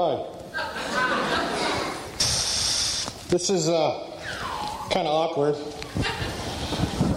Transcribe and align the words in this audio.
Hi. 0.00 0.14
This 3.30 3.50
is 3.50 3.68
uh, 3.68 4.08
kind 4.92 5.08
of 5.08 5.12
awkward. 5.12 5.56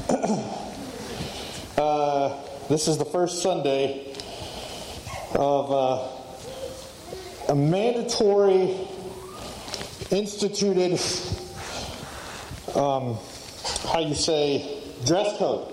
uh, 1.78 2.44
this 2.70 2.88
is 2.88 2.98
the 2.98 3.06
first 3.06 3.44
Sunday 3.44 4.16
of 5.36 5.72
uh, 5.72 6.08
a 7.50 7.56
mandatory 7.56 8.76
instituted, 10.10 11.00
um, 12.74 13.16
how 13.94 14.00
you 14.00 14.16
say, 14.16 14.82
dress 15.06 15.38
code. 15.38 15.72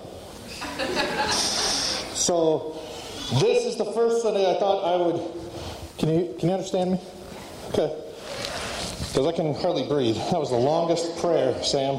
So 2.12 2.78
this 3.40 3.64
is 3.64 3.78
the 3.78 3.90
first 3.94 4.20
Sunday 4.20 4.54
I 4.54 4.58
thought 4.58 4.84
I 4.84 4.96
would. 5.06 5.37
Can 5.98 6.10
you 6.10 6.34
can 6.38 6.48
you 6.48 6.54
understand 6.54 6.92
me? 6.92 7.00
Okay. 7.70 7.92
Because 9.08 9.26
I 9.26 9.32
can 9.32 9.52
hardly 9.54 9.84
breathe. 9.88 10.14
That 10.14 10.38
was 10.38 10.50
the 10.50 10.56
longest 10.56 11.18
prayer, 11.18 11.60
Sam. 11.64 11.96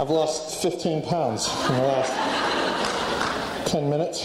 I've 0.00 0.10
lost 0.10 0.62
15 0.62 1.02
pounds 1.02 1.46
in 1.68 1.76
the 1.76 1.82
last 1.82 3.70
10 3.70 3.90
minutes. 3.90 4.20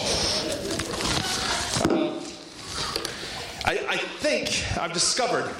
I, 3.66 3.78
I 3.88 3.96
think 3.96 4.64
I've 4.78 4.92
discovered 4.92 5.50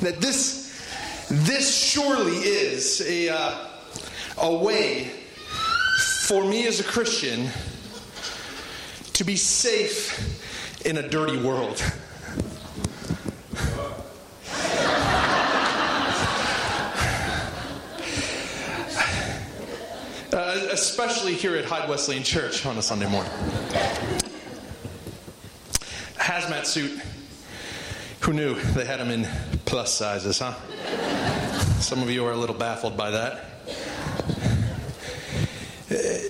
that 0.00 0.20
this, 0.20 0.82
this 1.28 1.74
surely 1.74 2.36
is 2.36 3.02
a, 3.06 3.28
uh, 3.28 3.68
a 4.38 4.54
way 4.54 5.10
for 6.26 6.44
me 6.44 6.66
as 6.66 6.80
a 6.80 6.84
Christian 6.84 7.48
to 9.12 9.24
be 9.24 9.36
safe 9.36 10.86
in 10.86 10.98
a 10.98 11.08
dirty 11.08 11.36
world. 11.40 11.82
Uh, 20.32 20.66
especially 20.72 21.34
here 21.34 21.54
at 21.54 21.64
Hyde 21.64 21.88
Wesleyan 21.88 22.24
Church 22.24 22.66
on 22.66 22.76
a 22.76 22.82
Sunday 22.82 23.08
morning. 23.08 23.30
Hazmat 26.16 26.66
suit. 26.66 27.00
Who 28.22 28.32
knew 28.32 28.54
they 28.72 28.84
had 28.84 28.98
them 28.98 29.10
in 29.10 29.28
plus 29.64 29.94
sizes, 29.94 30.40
huh? 30.40 30.54
Some 31.80 32.02
of 32.02 32.10
you 32.10 32.24
are 32.24 32.32
a 32.32 32.36
little 32.36 32.56
baffled 32.56 32.96
by 32.96 33.10
that. 33.10 33.44
Uh, 35.90 36.28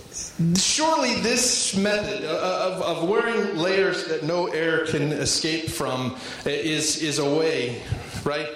surely 0.56 1.20
this 1.20 1.76
method 1.76 2.24
of, 2.24 2.82
of 2.82 3.08
wearing 3.08 3.56
layers 3.56 4.06
that 4.06 4.24
no 4.24 4.48
air 4.48 4.84
can 4.86 5.12
escape 5.12 5.68
from 5.68 6.16
is, 6.44 7.02
is 7.02 7.18
a 7.18 7.34
way, 7.34 7.82
right? 8.24 8.48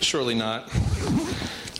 Surely 0.00 0.34
not. 0.34 0.70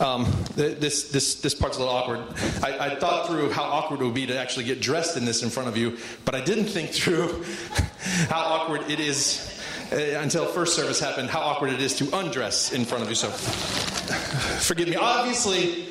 Um, 0.00 0.24
this, 0.56 1.10
this, 1.10 1.40
this 1.40 1.54
part's 1.54 1.76
a 1.76 1.80
little 1.80 1.94
awkward. 1.94 2.20
I, 2.64 2.90
I, 2.90 2.94
thought 2.96 3.28
through 3.28 3.50
how 3.50 3.62
awkward 3.62 4.00
it 4.00 4.04
would 4.04 4.14
be 4.14 4.26
to 4.26 4.36
actually 4.36 4.64
get 4.64 4.80
dressed 4.80 5.16
in 5.16 5.24
this 5.24 5.44
in 5.44 5.50
front 5.50 5.68
of 5.68 5.76
you, 5.76 5.98
but 6.24 6.34
I 6.34 6.40
didn't 6.40 6.64
think 6.64 6.90
through 6.90 7.44
how 8.28 8.40
awkward 8.40 8.90
it 8.90 8.98
is 8.98 9.62
uh, 9.92 10.18
until 10.18 10.46
first 10.46 10.74
service 10.74 10.98
happened, 10.98 11.30
how 11.30 11.40
awkward 11.40 11.72
it 11.72 11.80
is 11.80 11.94
to 11.98 12.18
undress 12.18 12.72
in 12.72 12.84
front 12.84 13.04
of 13.04 13.10
you. 13.10 13.14
So, 13.14 13.28
forgive 13.28 14.88
me. 14.88 14.96
Obviously, 14.96 15.84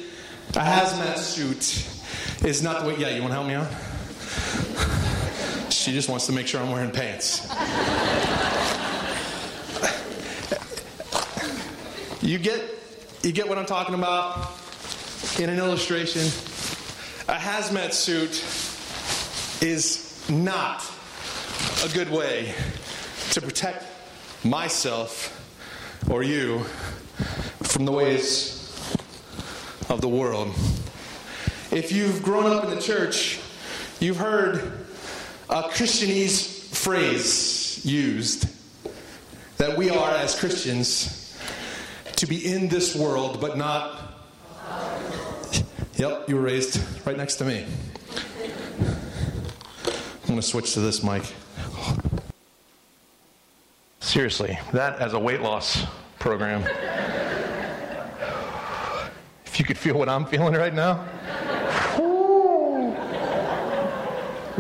a 0.50 0.60
hazmat 0.60 1.18
suit 1.18 2.01
is 2.44 2.62
not 2.64 2.82
the 2.84 2.90
way. 2.90 2.98
Yeah, 2.98 3.10
you 3.10 3.22
want 3.22 3.32
to 3.32 3.36
help 3.36 3.48
me 3.48 3.54
out? 3.54 3.72
She 5.72 5.92
just 5.92 6.10
wants 6.10 6.26
to 6.28 6.32
make 6.32 6.48
sure 6.48 6.62
I'm 6.62 6.72
wearing 6.72 6.92
pants. 6.92 7.48
You 12.22 12.38
get 12.38 12.62
you 13.24 13.32
get 13.32 13.50
what 13.50 13.58
I'm 13.58 13.66
talking 13.66 13.96
about? 13.96 14.52
In 15.40 15.50
an 15.50 15.58
illustration, 15.60 16.22
a 17.28 17.38
hazmat 17.38 17.94
suit 17.94 18.44
is 19.62 20.24
not 20.30 20.84
a 21.84 21.90
good 21.90 22.10
way 22.10 22.54
to 23.32 23.42
protect 23.42 23.86
myself 24.44 25.38
or 26.10 26.24
you 26.24 26.60
from 27.64 27.86
the 27.86 27.92
ways 27.92 28.76
of 29.90 30.02
the 30.02 30.10
world. 30.10 30.54
If 31.72 31.94
you've 31.94 32.22
grown 32.22 32.52
up 32.52 32.66
in 32.66 32.70
the 32.72 32.82
church, 32.82 33.40
you've 34.02 34.18
heard 34.18 34.86
a 35.50 35.64
Christianese 35.64 36.66
phrase 36.76 37.86
used 37.86 38.50
that 39.56 39.78
we 39.78 39.90
are, 39.90 40.12
as 40.12 40.38
Christians, 40.38 41.40
to 42.18 42.28
be 42.28 42.46
in 42.54 42.68
this 42.68 42.94
world, 42.94 43.40
but 43.40 43.58
not. 43.58 44.00
Yep, 45.96 46.28
you 46.28 46.36
were 46.36 46.42
raised 46.42 46.82
right 47.08 47.16
next 47.16 47.36
to 47.36 47.46
me. 47.46 47.66
I'm 50.24 50.28
going 50.28 50.36
to 50.36 50.42
switch 50.42 50.74
to 50.74 50.82
this 50.82 51.02
mic. 51.04 51.24
Seriously, 54.02 54.60
that 54.74 55.00
as 55.00 55.14
a 55.14 55.20
weight 55.20 55.42
loss 55.42 55.86
program. 56.20 56.64
If 59.46 59.58
you 59.58 59.64
could 59.64 59.78
feel 59.78 59.98
what 59.98 60.10
I'm 60.10 60.26
feeling 60.26 60.54
right 60.54 60.74
now, 60.74 61.08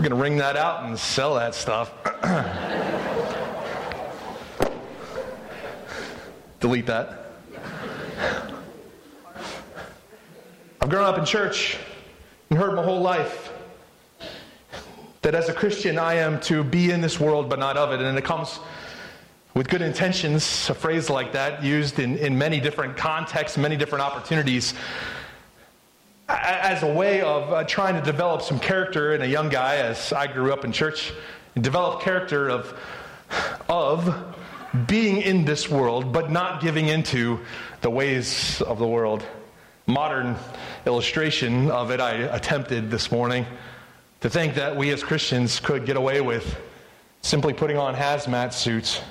we're 0.01 0.09
going 0.09 0.17
to 0.17 0.23
wring 0.23 0.37
that 0.37 0.57
out 0.57 0.83
and 0.83 0.97
sell 0.97 1.35
that 1.35 1.53
stuff. 1.53 1.93
Delete 6.59 6.87
that. 6.87 7.33
I've 10.81 10.89
grown 10.89 11.03
up 11.03 11.19
in 11.19 11.25
church 11.25 11.77
and 12.49 12.57
heard 12.57 12.73
my 12.73 12.81
whole 12.81 12.99
life 12.99 13.53
that 15.21 15.35
as 15.35 15.49
a 15.49 15.53
Christian 15.53 15.99
I 15.99 16.15
am 16.15 16.39
to 16.41 16.63
be 16.63 16.89
in 16.89 16.99
this 16.99 17.19
world 17.19 17.47
but 17.47 17.59
not 17.59 17.77
of 17.77 17.91
it. 17.91 18.01
And 18.01 18.17
it 18.17 18.25
comes 18.25 18.59
with 19.53 19.69
good 19.69 19.83
intentions, 19.83 20.67
a 20.67 20.73
phrase 20.73 21.11
like 21.11 21.31
that 21.33 21.63
used 21.63 21.99
in, 21.99 22.17
in 22.17 22.35
many 22.35 22.59
different 22.59 22.97
contexts, 22.97 23.55
many 23.55 23.77
different 23.77 24.03
opportunities, 24.03 24.73
as 26.31 26.83
a 26.83 26.91
way 26.93 27.21
of 27.21 27.51
uh, 27.51 27.63
trying 27.63 27.95
to 27.95 28.01
develop 28.01 28.41
some 28.41 28.59
character 28.59 29.13
in 29.13 29.21
a 29.21 29.25
young 29.25 29.49
guy, 29.49 29.77
as 29.77 30.13
I 30.13 30.27
grew 30.27 30.53
up 30.53 30.65
in 30.65 30.71
church, 30.71 31.13
and 31.55 31.63
develop 31.63 32.01
character 32.01 32.49
of, 32.49 32.77
of 33.67 34.35
being 34.87 35.21
in 35.21 35.43
this 35.43 35.69
world 35.69 36.13
but 36.13 36.31
not 36.31 36.61
giving 36.61 36.87
into 36.87 37.39
the 37.81 37.89
ways 37.89 38.61
of 38.61 38.79
the 38.79 38.87
world 38.87 39.25
modern 39.85 40.37
illustration 40.85 41.69
of 41.69 41.91
it 41.91 41.99
I 41.99 42.13
attempted 42.13 42.89
this 42.89 43.11
morning 43.11 43.45
to 44.21 44.29
think 44.29 44.55
that 44.55 44.77
we 44.77 44.91
as 44.91 45.03
Christians 45.03 45.59
could 45.59 45.85
get 45.85 45.97
away 45.97 46.21
with 46.21 46.57
simply 47.21 47.53
putting 47.53 47.77
on 47.77 47.95
hazmat 47.95 48.53
suits 48.53 49.01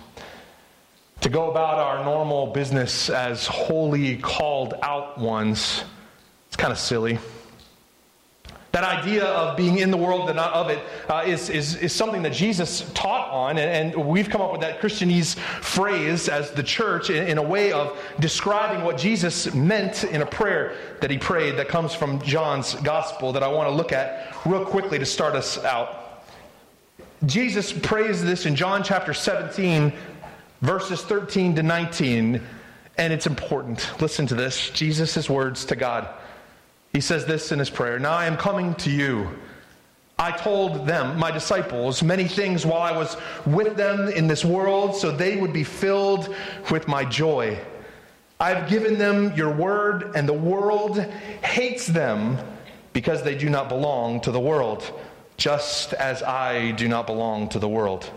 to 1.21 1.29
go 1.29 1.51
about 1.51 1.79
our 1.79 2.03
normal 2.05 2.47
business 2.49 3.11
as 3.11 3.47
holy 3.47 4.17
called 4.17 4.75
out 4.83 5.19
ones. 5.19 5.85
Kind 6.61 6.73
of 6.75 6.79
silly. 6.79 7.19
That 8.73 8.85
idea 8.85 9.25
of 9.25 9.57
being 9.57 9.79
in 9.79 9.91
the 9.91 9.97
world 9.97 10.29
and 10.29 10.37
not 10.37 10.53
of 10.53 10.69
it 10.69 10.79
uh, 11.09 11.25
is 11.27 11.49
is, 11.49 11.77
is, 11.77 11.95
something 11.95 12.21
that 12.21 12.35
Jesus 12.35 12.83
taught 12.93 13.31
on, 13.31 13.57
and, 13.57 13.95
and, 13.95 14.07
we've 14.07 14.29
come 14.29 14.43
up 14.43 14.53
with 14.53 14.61
that 14.61 14.79
Christianese 14.79 15.37
phrase 15.39 16.29
as 16.29 16.51
the 16.51 16.63
church 16.63 17.09
in, 17.09 17.29
in, 17.29 17.39
a 17.39 17.43
way 17.43 17.73
of 17.73 17.99
describing 18.21 18.85
what 18.85 18.99
Jesus 18.99 19.55
meant 19.55 20.05
in 20.05 20.21
a 20.21 20.27
prayer 20.27 20.77
that 21.01 21.11
he 21.11 21.17
prayed 21.17 21.57
that 21.57 21.69
comes 21.69 21.95
from 21.95 22.21
John's 22.21 22.75
gospel 22.75 23.33
that 23.33 23.43
I 23.43 23.49
want 23.49 23.71
to 23.71 23.75
look 23.75 23.93
at 23.93 24.37
real 24.45 24.67
quickly 24.67 24.99
to 24.99 25.07
start 25.07 25.35
us 25.35 25.57
out. 25.65 26.27
Jesus 27.25 27.73
prays 27.73 28.23
this 28.23 28.45
in 28.45 28.55
John 28.55 28.85
chapter 28.85 29.15
17, 29.15 29.95
verses 30.61 31.01
13 31.01 31.55
to 31.55 31.63
19, 31.63 32.43
and 32.99 33.13
it's 33.15 33.27
important. 33.27 33.99
Listen 34.03 34.27
to 34.27 34.35
this 34.35 34.69
Jesus' 34.69 35.31
words 35.31 35.65
to 35.65 35.75
God. 35.75 36.07
He 36.93 37.01
says 37.01 37.25
this 37.25 37.53
in 37.53 37.59
his 37.59 37.71
prayer 37.71 37.99
Now 37.99 38.13
I 38.13 38.27
am 38.27 38.37
coming 38.37 38.75
to 38.77 38.91
you. 38.91 39.29
I 40.19 40.33
told 40.33 40.87
them, 40.87 41.19
my 41.19 41.31
disciples, 41.31 42.03
many 42.03 42.29
things 42.29 42.67
while 42.67 42.83
I 42.83 42.93
was 42.93 43.17
with 43.47 43.77
them 43.77 44.09
in 44.09 44.27
this 44.27 44.45
world, 44.45 44.95
so 44.95 45.11
they 45.11 45.37
would 45.39 45.53
be 45.53 45.65
filled 45.65 46.35
with 46.71 46.87
my 46.87 47.07
joy. 47.07 47.59
I've 48.39 48.69
given 48.69 48.99
them 48.99 49.33
your 49.35 49.51
word, 49.51 50.15
and 50.15 50.29
the 50.29 50.35
world 50.35 50.99
hates 51.43 51.87
them 51.87 52.37
because 52.93 53.23
they 53.23 53.35
do 53.35 53.49
not 53.49 53.71
belong 53.71 54.21
to 54.23 54.31
the 54.31 54.41
world, 54.41 54.93
just 55.39 55.95
as 55.95 56.23
I 56.23 56.73
do 56.73 56.87
not 56.87 57.07
belong 57.07 57.49
to 57.51 57.59
the 57.59 57.69
world. 57.69 58.11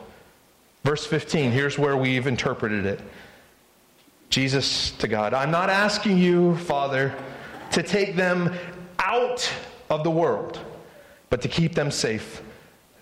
Verse 0.84 1.06
15, 1.06 1.52
here's 1.52 1.80
where 1.80 1.96
we've 1.96 2.28
interpreted 2.28 2.86
it 2.86 3.00
Jesus 4.30 4.92
to 4.92 5.08
God 5.08 5.34
I'm 5.34 5.52
not 5.52 5.70
asking 5.70 6.18
you, 6.18 6.58
Father 6.58 7.16
to 7.74 7.84
take 7.84 8.16
them 8.16 8.54
out 9.00 9.52
of 9.90 10.04
the 10.04 10.12
world, 10.12 10.60
but 11.30 11.42
to 11.42 11.48
keep 11.48 11.76
them 11.76 11.92
safe 11.92 12.42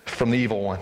from 0.04 0.30
the 0.30 0.38
evil 0.38 0.62
one. 0.62 0.80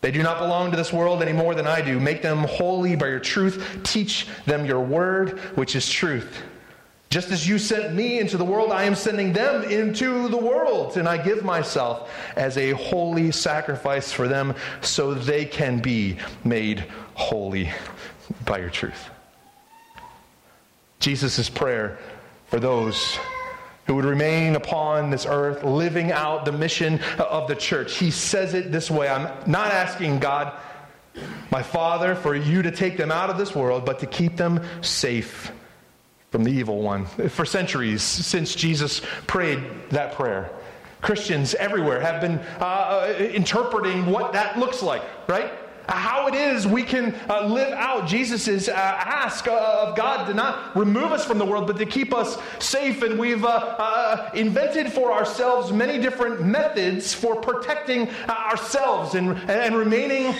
They 0.00 0.10
do 0.10 0.22
not 0.22 0.38
belong 0.38 0.70
to 0.70 0.76
this 0.76 0.92
world 0.92 1.22
any 1.22 1.32
more 1.32 1.54
than 1.54 1.66
I 1.66 1.80
do. 1.80 1.98
Make 1.98 2.22
them 2.22 2.38
holy 2.38 2.94
by 2.94 3.08
your 3.08 3.18
truth. 3.18 3.80
Teach 3.82 4.28
them 4.44 4.66
your 4.66 4.80
word, 4.80 5.38
which 5.56 5.74
is 5.74 5.88
truth. 5.88 6.42
Just 7.08 7.30
as 7.30 7.48
you 7.48 7.58
sent 7.58 7.94
me 7.94 8.18
into 8.18 8.36
the 8.36 8.44
world, 8.44 8.72
I 8.72 8.84
am 8.84 8.94
sending 8.94 9.32
them 9.32 9.64
into 9.64 10.28
the 10.28 10.36
world. 10.36 10.96
And 10.96 11.08
I 11.08 11.16
give 11.16 11.44
myself 11.44 12.10
as 12.36 12.56
a 12.58 12.72
holy 12.72 13.30
sacrifice 13.32 14.12
for 14.12 14.28
them 14.28 14.54
so 14.80 15.14
they 15.14 15.44
can 15.44 15.80
be 15.80 16.18
made 16.44 16.84
holy 17.14 17.70
by 18.44 18.58
your 18.58 18.70
truth. 18.70 19.08
Jesus' 20.98 21.48
prayer 21.48 21.98
for 22.46 22.60
those 22.60 23.18
who 23.86 23.94
would 23.94 24.04
remain 24.04 24.56
upon 24.56 25.10
this 25.10 25.26
earth, 25.26 25.62
living 25.62 26.10
out 26.10 26.44
the 26.44 26.52
mission 26.52 27.00
of 27.18 27.48
the 27.48 27.54
church. 27.54 27.96
He 27.96 28.10
says 28.10 28.54
it 28.54 28.72
this 28.72 28.90
way 28.90 29.08
I'm 29.08 29.30
not 29.48 29.70
asking 29.70 30.18
God, 30.18 30.52
my 31.50 31.62
Father, 31.62 32.14
for 32.14 32.34
you 32.34 32.62
to 32.62 32.70
take 32.70 32.96
them 32.96 33.12
out 33.12 33.30
of 33.30 33.38
this 33.38 33.54
world, 33.54 33.84
but 33.84 34.00
to 34.00 34.06
keep 34.06 34.36
them 34.36 34.60
safe 34.80 35.52
from 36.30 36.44
the 36.44 36.50
evil 36.50 36.82
one. 36.82 37.06
For 37.06 37.44
centuries 37.44 38.02
since 38.02 38.54
Jesus 38.54 39.00
prayed 39.26 39.62
that 39.90 40.14
prayer, 40.14 40.50
Christians 41.00 41.54
everywhere 41.54 42.00
have 42.00 42.20
been 42.20 42.38
uh, 42.58 43.14
interpreting 43.18 44.06
what 44.06 44.32
that 44.32 44.58
looks 44.58 44.82
like, 44.82 45.02
right? 45.28 45.52
How 45.88 46.26
it 46.26 46.34
is 46.34 46.66
we 46.66 46.82
can 46.82 47.14
uh, 47.28 47.46
live 47.46 47.72
out 47.72 48.08
Jesus' 48.08 48.68
uh, 48.68 48.72
ask 48.72 49.46
uh, 49.46 49.86
of 49.86 49.96
God 49.96 50.26
to 50.26 50.34
not 50.34 50.76
remove 50.76 51.12
us 51.12 51.24
from 51.24 51.38
the 51.38 51.44
world, 51.44 51.66
but 51.66 51.78
to 51.78 51.86
keep 51.86 52.12
us 52.12 52.38
safe. 52.58 53.02
And 53.02 53.18
we've 53.18 53.44
uh, 53.44 53.48
uh, 53.48 54.30
invented 54.34 54.92
for 54.92 55.12
ourselves 55.12 55.72
many 55.72 55.98
different 55.98 56.42
methods 56.42 57.14
for 57.14 57.36
protecting 57.36 58.08
uh, 58.28 58.32
ourselves 58.32 59.14
and, 59.14 59.38
and 59.50 59.76
remaining 59.76 60.34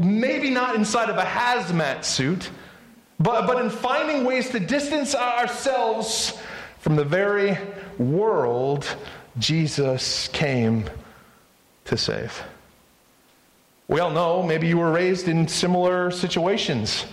maybe 0.00 0.50
not 0.50 0.74
inside 0.74 1.10
of 1.10 1.16
a 1.16 1.24
hazmat 1.24 2.04
suit, 2.04 2.50
but, 3.18 3.46
but 3.46 3.62
in 3.62 3.70
finding 3.70 4.24
ways 4.24 4.50
to 4.50 4.60
distance 4.60 5.14
ourselves 5.14 6.38
from 6.78 6.96
the 6.96 7.04
very 7.04 7.58
world 7.98 8.96
Jesus 9.38 10.28
came 10.28 10.88
to 11.84 11.96
save. 11.96 12.42
We 13.88 14.00
all 14.00 14.10
know, 14.10 14.42
maybe 14.42 14.68
you 14.68 14.78
were 14.78 14.92
raised 14.92 15.28
in 15.28 15.48
similar 15.48 16.10
situations. 16.10 17.04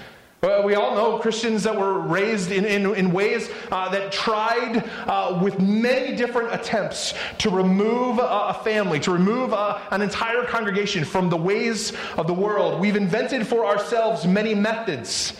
We 0.41 0.75
all 0.75 0.95
know 0.95 1.19
Christians 1.19 1.63
that 1.63 1.75
were 1.75 1.99
raised 1.99 2.51
in, 2.51 2.63
in, 2.63 2.95
in 2.95 3.11
ways 3.11 3.49
uh, 3.71 3.89
that 3.89 4.13
tried 4.13 4.89
uh, 5.05 5.37
with 5.43 5.59
many 5.59 6.15
different 6.15 6.53
attempts 6.53 7.13
to 7.39 7.49
remove 7.49 8.19
a 8.21 8.53
family, 8.63 9.01
to 9.01 9.11
remove 9.11 9.53
uh, 9.53 9.79
an 9.91 10.01
entire 10.01 10.45
congregation 10.45 11.03
from 11.03 11.29
the 11.29 11.35
ways 11.35 11.91
of 12.15 12.27
the 12.27 12.33
world. 12.33 12.79
We've 12.79 12.95
invented 12.95 13.47
for 13.47 13.65
ourselves 13.65 14.25
many 14.25 14.55
methods 14.55 15.35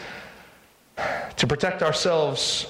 to 1.38 1.48
protect 1.48 1.82
ourselves 1.82 2.66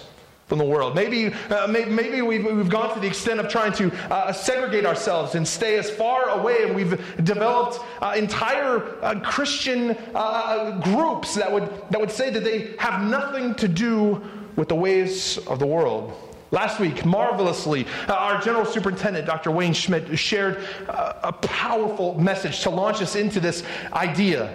from 0.49 0.57
the 0.57 0.65
world. 0.65 0.95
Maybe, 0.95 1.31
uh, 1.51 1.67
maybe, 1.67 2.23
we've, 2.23 2.43
we've 2.43 2.69
gone 2.69 2.91
to 2.95 2.99
the 2.99 3.07
extent 3.07 3.39
of 3.39 3.47
trying 3.47 3.71
to 3.73 3.91
uh, 4.11 4.33
segregate 4.33 4.83
ourselves 4.83 5.35
and 5.35 5.47
stay 5.47 5.77
as 5.77 5.91
far 5.91 6.29
away, 6.29 6.63
and 6.63 6.75
we've 6.75 6.99
developed 7.23 7.79
uh, 8.01 8.15
entire 8.17 8.83
uh, 9.03 9.19
Christian 9.19 9.95
uh, 10.15 10.79
groups 10.83 11.35
that 11.35 11.51
would, 11.51 11.69
that 11.91 12.01
would 12.01 12.09
say 12.09 12.31
that 12.31 12.43
they 12.43 12.73
have 12.79 13.03
nothing 13.03 13.53
to 13.55 13.67
do 13.67 14.21
with 14.55 14.67
the 14.67 14.75
ways 14.75 15.37
of 15.47 15.59
the 15.59 15.67
world. 15.67 16.13
Last 16.49 16.79
week, 16.79 17.05
marvelously, 17.05 17.85
uh, 18.07 18.13
our 18.13 18.41
general 18.41 18.65
superintendent, 18.65 19.27
Dr. 19.27 19.51
Wayne 19.51 19.73
Schmidt, 19.73 20.17
shared 20.17 20.63
a 20.87 21.31
powerful 21.31 22.19
message 22.19 22.61
to 22.61 22.71
launch 22.71 23.03
us 23.03 23.15
into 23.15 23.39
this 23.39 23.61
idea 23.93 24.51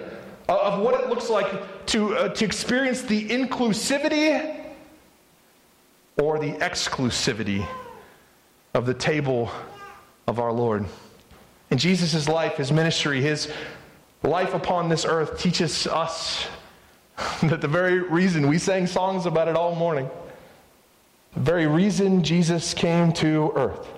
of 0.49 0.81
what 0.81 1.00
it 1.00 1.08
looks 1.08 1.31
like 1.31 1.87
to, 1.87 2.31
to 2.35 2.44
experience 2.44 3.02
the 3.02 3.29
inclusivity 3.29 4.54
or 6.19 6.38
the 6.38 6.52
exclusivity 6.55 7.66
of 8.75 8.87
the 8.87 8.94
table 8.94 9.50
of 10.26 10.38
our 10.38 10.52
Lord. 10.52 10.84
In 11.70 11.78
Jesus' 11.78 12.28
life, 12.28 12.56
his 12.56 12.72
ministry, 12.72 13.20
his 13.20 13.50
life 14.22 14.55
upon 14.55 14.88
this 14.88 15.05
earth 15.05 15.38
teaches 15.38 15.87
us 15.87 16.46
that 17.43 17.61
the 17.61 17.69
very 17.69 18.00
reason 18.00 18.49
we 18.49 18.58
sang 18.58 18.87
songs 18.87 19.26
about 19.26 19.49
it 19.49 19.56
all 19.56 19.75
morning, 19.75 20.08
the 21.34 21.40
very 21.40 21.66
reason 21.66 22.22
Jesus 22.22 22.75
came 22.75 23.12
to 23.14 23.52
earth 23.55 23.88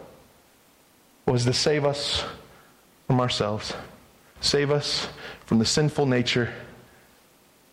was 1.27 1.45
to 1.45 1.53
save 1.53 1.85
us 1.85 2.25
from 3.07 3.21
ourselves, 3.21 3.75
save 4.41 4.71
us 4.71 5.09
from 5.45 5.59
the 5.59 5.65
sinful 5.65 6.07
nature 6.07 6.53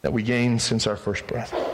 that 0.01 0.11
we 0.11 0.21
gained 0.21 0.61
since 0.61 0.85
our 0.85 0.95
first 0.95 1.25
breath. 1.27 1.72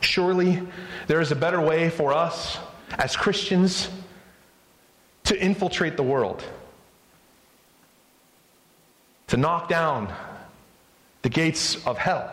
Surely 0.00 0.62
there 1.06 1.20
is 1.20 1.32
a 1.32 1.36
better 1.36 1.60
way 1.60 1.90
for 1.90 2.12
us 2.12 2.58
as 2.98 3.16
Christians 3.16 3.88
to 5.24 5.40
infiltrate 5.40 5.96
the 5.96 6.02
world, 6.02 6.44
to 9.28 9.36
knock 9.36 9.68
down 9.68 10.12
the 11.22 11.28
gates 11.28 11.84
of 11.86 11.96
hell. 11.96 12.32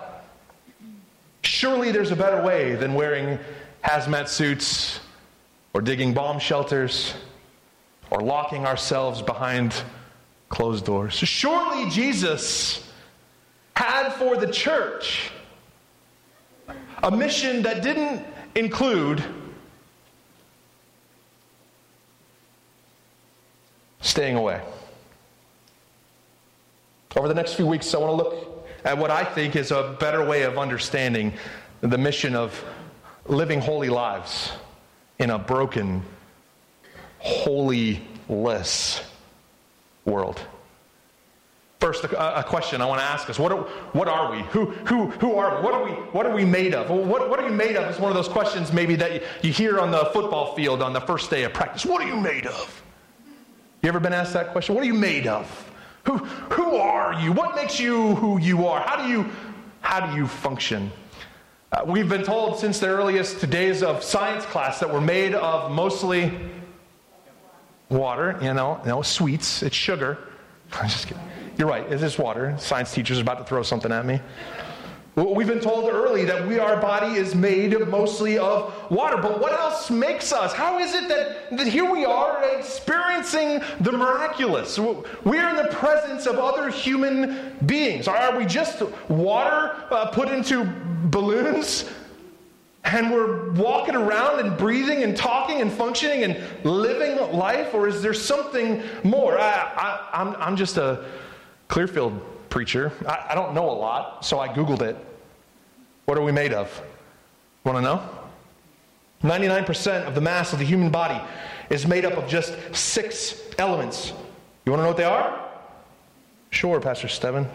Surely 1.44 1.92
there's 1.92 2.12
a 2.12 2.16
better 2.16 2.42
way 2.44 2.76
than 2.76 2.94
wearing 2.94 3.40
hazmat 3.84 4.28
suits 4.28 5.00
or 5.74 5.82
digging 5.82 6.14
bomb 6.14 6.40
shelters 6.40 7.14
or 8.12 8.22
locking 8.22 8.66
ourselves 8.66 9.22
behind 9.22 9.74
closed 10.50 10.86
doors. 10.86 11.14
Surely 11.14 11.90
Jesus 11.90 12.90
had 13.76 14.10
for 14.14 14.36
the 14.36 14.52
church 14.52 15.32
a 17.04 17.12
mission 17.12 17.62
that 17.64 17.82
didn't 17.82 18.26
include 18.56 19.24
staying 24.02 24.36
away. 24.36 24.62
Over 27.16 27.28
the 27.28 27.34
next 27.34 27.54
few 27.54 27.66
weeks, 27.66 27.94
I 27.94 27.98
want 27.98 28.12
to 28.12 28.16
look 28.16 28.68
at 28.86 28.98
what 28.98 29.12
I 29.12 29.24
think 29.24 29.56
is 29.56 29.72
a 29.72 29.96
better 30.00 30.26
way 30.26 30.44
of 30.44 30.58
understanding 30.58 31.34
the 31.82 31.98
mission 31.98 32.36
of 32.36 32.64
living 33.26 33.62
holy 33.62 33.90
lives 33.90 34.52
in 35.20 35.30
a 35.30 35.40
broken, 35.40 36.04
holyless 37.24 39.02
world. 40.06 40.40
First, 41.80 42.04
a, 42.04 42.40
a, 42.40 42.44
question 42.44 42.82
I 42.82 42.86
want 42.86 43.00
to 43.00 43.06
ask 43.06 43.30
us: 43.30 43.40
What 43.40 43.54
are, 43.54 43.62
what 43.94 44.10
are 44.10 44.32
we? 44.32 44.42
Who, 44.50 44.66
who, 44.66 45.06
who 45.12 45.36
are 45.36 45.58
we? 45.58 45.64
What 45.64 45.74
are 45.74 45.84
we? 45.86 45.92
What 45.92 46.26
are 46.26 46.36
we 46.36 46.44
made 46.44 46.74
of? 46.74 46.90
What, 46.90 47.30
what 47.30 47.40
are 47.40 47.48
you 47.48 47.56
made 47.56 47.78
of? 47.78 47.90
Is 47.90 48.00
one 48.00 48.12
of 48.12 48.18
those 48.18 48.28
questions 48.28 48.74
maybe 48.74 48.96
that 48.96 49.14
you, 49.14 49.22
you 49.44 49.54
hear 49.54 49.80
on 49.80 49.90
the 49.90 50.06
football 50.12 50.56
field 50.56 50.82
on 50.82 50.92
the 50.92 51.00
first 51.00 51.30
day 51.30 51.44
of 51.44 51.54
practice. 51.54 51.86
What 51.86 52.02
are 52.02 52.08
you 52.08 52.18
made 52.18 52.46
of? 52.48 52.84
You 53.82 53.88
ever 53.88 54.02
been 54.02 54.12
asked 54.12 54.34
that 54.34 54.52
question? 54.52 54.76
What 54.76 54.84
are 54.84 54.88
you 54.88 54.94
made 54.94 55.26
of? 55.26 55.72
Who, 56.04 56.18
who 56.18 56.76
are 56.76 57.14
you? 57.22 57.32
What 57.32 57.56
makes 57.56 57.80
you 57.80 58.16
who 58.16 58.40
you 58.40 58.68
are? 58.68 58.82
How 58.82 58.98
do 58.98 59.10
you, 59.10 59.30
how 59.80 60.06
do 60.06 60.18
you 60.18 60.28
function? 60.28 60.92
Uh, 61.72 61.84
we've 61.86 62.10
been 62.10 62.24
told 62.24 62.60
since 62.60 62.80
the 62.80 62.88
earliest 62.88 63.50
days 63.50 63.84
of 63.84 64.04
science 64.04 64.44
class 64.46 64.82
that 64.82 64.92
we're 64.92 65.00
made 65.00 65.34
of 65.34 65.72
mostly 65.72 66.34
water, 67.88 68.38
you 68.42 68.54
know, 68.54 68.82
you 68.84 68.90
know 68.90 69.02
sweets, 69.02 69.64
it's 69.64 69.76
sugar. 69.76 70.18
I'm 70.74 70.90
just 70.90 71.08
kidding. 71.08 71.24
You're 71.60 71.68
right, 71.68 71.84
it 71.92 72.02
is 72.02 72.18
water. 72.18 72.56
Science 72.58 72.94
teacher's 72.94 73.18
are 73.18 73.22
about 73.22 73.40
to 73.40 73.44
throw 73.44 73.64
something 73.64 73.92
at 73.92 74.06
me. 74.06 74.22
We've 75.16 75.46
been 75.46 75.60
told 75.60 75.90
early 75.90 76.24
that 76.24 76.48
we, 76.48 76.58
our 76.58 76.80
body 76.80 77.16
is 77.18 77.36
made 77.36 77.78
mostly 77.90 78.38
of 78.38 78.74
water. 78.90 79.18
But 79.18 79.42
what 79.42 79.52
else 79.52 79.92
makes 79.92 80.32
us? 80.32 80.54
How 80.54 80.80
is 80.80 80.96
it 80.96 81.10
that, 81.10 81.58
that 81.58 81.68
here 81.68 81.84
we 81.84 82.06
are 82.06 82.42
experiencing 82.58 83.60
the 83.82 83.92
miraculous? 83.92 84.80
We're 84.80 85.50
in 85.50 85.58
the 85.58 85.68
presence 85.70 86.28
of 86.28 86.38
other 86.38 86.70
human 86.70 87.58
beings. 87.66 88.08
Are 88.08 88.38
we 88.38 88.46
just 88.46 88.82
water 89.10 89.76
uh, 89.92 90.12
put 90.12 90.30
into 90.30 90.64
balloons? 91.08 91.90
And 92.86 93.12
we're 93.12 93.52
walking 93.52 93.96
around 93.96 94.40
and 94.40 94.58
breathing 94.58 95.04
and 95.04 95.18
talking 95.18 95.60
and 95.60 95.70
functioning 95.70 96.24
and 96.24 96.42
living 96.64 97.18
life? 97.38 97.74
Or 97.74 97.90
is 97.90 98.02
there 98.02 98.14
something 98.14 98.82
more? 99.04 99.38
I, 99.38 99.52
I, 99.76 100.22
I'm, 100.22 100.36
I'm 100.38 100.56
just 100.56 100.78
a 100.78 101.04
Clearfield 101.70 102.20
preacher. 102.50 102.92
I, 103.08 103.28
I 103.30 103.36
don't 103.36 103.54
know 103.54 103.70
a 103.70 103.72
lot, 103.72 104.26
so 104.26 104.40
I 104.40 104.50
Googled 104.50 104.82
it. 104.82 104.98
What 106.06 106.18
are 106.18 106.24
we 106.24 106.34
made 106.34 106.52
of? 106.52 106.82
Want 107.64 107.78
to 107.78 107.82
know? 107.82 108.10
99% 109.24 110.06
of 110.06 110.16
the 110.16 110.22
mass 110.22 110.54
of 110.54 110.60
the 110.60 110.66
human 110.66 110.90
body 110.90 111.20
is 111.70 111.88
made 111.88 112.06
up 112.06 112.14
of 112.14 112.28
just 112.28 112.56
six 112.76 113.42
elements. 113.58 114.14
You 114.66 114.72
want 114.72 114.80
to 114.80 114.84
know 114.84 114.90
what 114.90 114.98
they 114.98 115.04
are? 115.04 115.46
Sure, 116.52 116.80
Pastor 116.80 117.08
Steven. 117.08 117.48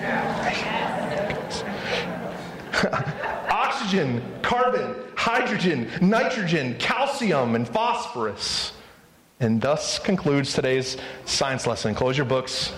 Oxygen, 3.50 4.22
carbon, 4.40 4.94
hydrogen, 5.16 5.90
nitrogen, 6.00 6.76
calcium, 6.78 7.54
and 7.54 7.68
phosphorus. 7.68 8.72
And 9.40 9.60
thus 9.60 9.98
concludes 9.98 10.54
today's 10.54 10.96
science 11.26 11.66
lesson. 11.66 11.94
Close 11.94 12.16
your 12.16 12.26
books, 12.26 12.72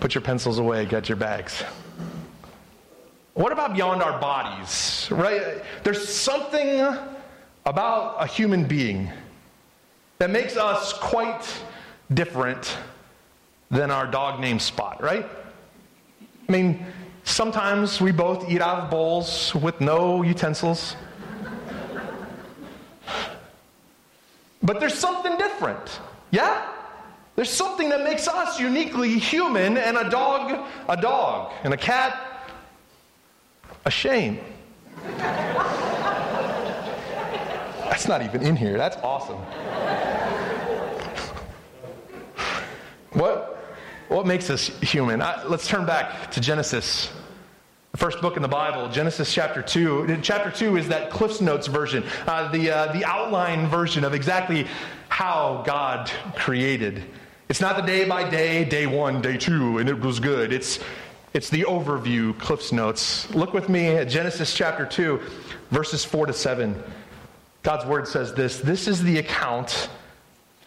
put 0.00 0.14
your 0.14 0.22
pencils 0.22 0.58
away, 0.58 0.86
get 0.86 1.08
your 1.08 1.16
bags. 1.16 1.62
What 3.34 3.52
about 3.52 3.74
beyond 3.74 4.02
our 4.02 4.20
bodies, 4.20 5.08
right? 5.10 5.62
There's 5.84 6.08
something 6.08 6.96
about 7.66 8.16
a 8.18 8.26
human 8.26 8.64
being 8.64 9.10
that 10.18 10.30
makes 10.30 10.56
us 10.56 10.92
quite 10.92 11.46
different 12.12 12.76
than 13.70 13.90
our 13.90 14.06
dog 14.06 14.40
named 14.40 14.62
Spot, 14.62 15.00
right? 15.02 15.26
I 16.48 16.52
mean, 16.52 16.84
sometimes 17.24 18.00
we 18.00 18.10
both 18.10 18.50
eat 18.50 18.62
out 18.62 18.84
of 18.84 18.90
bowls 18.90 19.54
with 19.54 19.80
no 19.80 20.22
utensils. 20.22 20.96
But 24.62 24.80
there's 24.80 24.98
something 24.98 25.36
different. 25.38 26.00
Yeah? 26.30 26.72
There's 27.38 27.50
something 27.50 27.88
that 27.90 28.02
makes 28.02 28.26
us 28.26 28.58
uniquely 28.58 29.16
human 29.16 29.76
and 29.76 29.96
a 29.96 30.10
dog 30.10 30.66
a 30.88 30.96
dog 30.96 31.52
and 31.62 31.72
a 31.72 31.76
cat 31.76 32.50
a 33.84 33.90
shame. 33.92 34.40
That's 37.86 38.08
not 38.08 38.22
even 38.22 38.42
in 38.42 38.56
here. 38.56 38.76
That's 38.76 38.96
awesome. 39.04 39.36
what, 43.12 43.56
what 44.08 44.26
makes 44.26 44.50
us 44.50 44.66
human? 44.80 45.22
I, 45.22 45.44
let's 45.44 45.68
turn 45.68 45.86
back 45.86 46.32
to 46.32 46.40
Genesis, 46.40 47.12
the 47.92 47.98
first 47.98 48.20
book 48.20 48.34
in 48.34 48.42
the 48.42 48.48
Bible, 48.48 48.88
Genesis 48.88 49.32
chapter 49.32 49.62
2. 49.62 50.18
Chapter 50.22 50.50
2 50.50 50.76
is 50.76 50.88
that 50.88 51.10
Cliff's 51.10 51.40
Notes 51.40 51.68
version, 51.68 52.02
uh, 52.26 52.50
the, 52.50 52.72
uh, 52.72 52.92
the 52.92 53.04
outline 53.04 53.68
version 53.68 54.02
of 54.02 54.12
exactly 54.12 54.66
how 55.08 55.62
God 55.64 56.10
created. 56.34 57.04
It's 57.48 57.62
not 57.62 57.76
the 57.76 57.82
day 57.82 58.04
by 58.04 58.28
day, 58.28 58.62
day 58.66 58.86
one, 58.86 59.22
day 59.22 59.38
two, 59.38 59.78
and 59.78 59.88
it 59.88 59.98
was 59.98 60.20
good. 60.20 60.52
It's, 60.52 60.80
it's 61.32 61.48
the 61.48 61.62
overview, 61.62 62.38
Cliff's 62.38 62.72
Notes. 62.72 63.30
Look 63.34 63.54
with 63.54 63.70
me 63.70 63.86
at 63.86 64.10
Genesis 64.10 64.52
chapter 64.52 64.84
2, 64.84 65.18
verses 65.70 66.04
4 66.04 66.26
to 66.26 66.34
7. 66.34 66.82
God's 67.62 67.86
word 67.86 68.06
says 68.06 68.34
this 68.34 68.60
This 68.60 68.86
is 68.86 69.02
the 69.02 69.16
account 69.16 69.88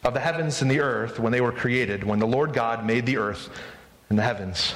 of 0.04 0.16
the 0.16 0.20
heavens 0.20 0.64
and 0.64 0.72
the 0.72 0.80
earth 0.80 1.20
when 1.20 1.32
they 1.32 1.40
were 1.40 1.52
created, 1.52 2.04
when 2.04 2.18
the 2.18 2.26
Lord 2.26 2.52
God 2.52 2.84
made 2.84 3.06
the 3.06 3.18
earth 3.18 3.50
and 4.10 4.18
the 4.18 4.24
heavens. 4.24 4.74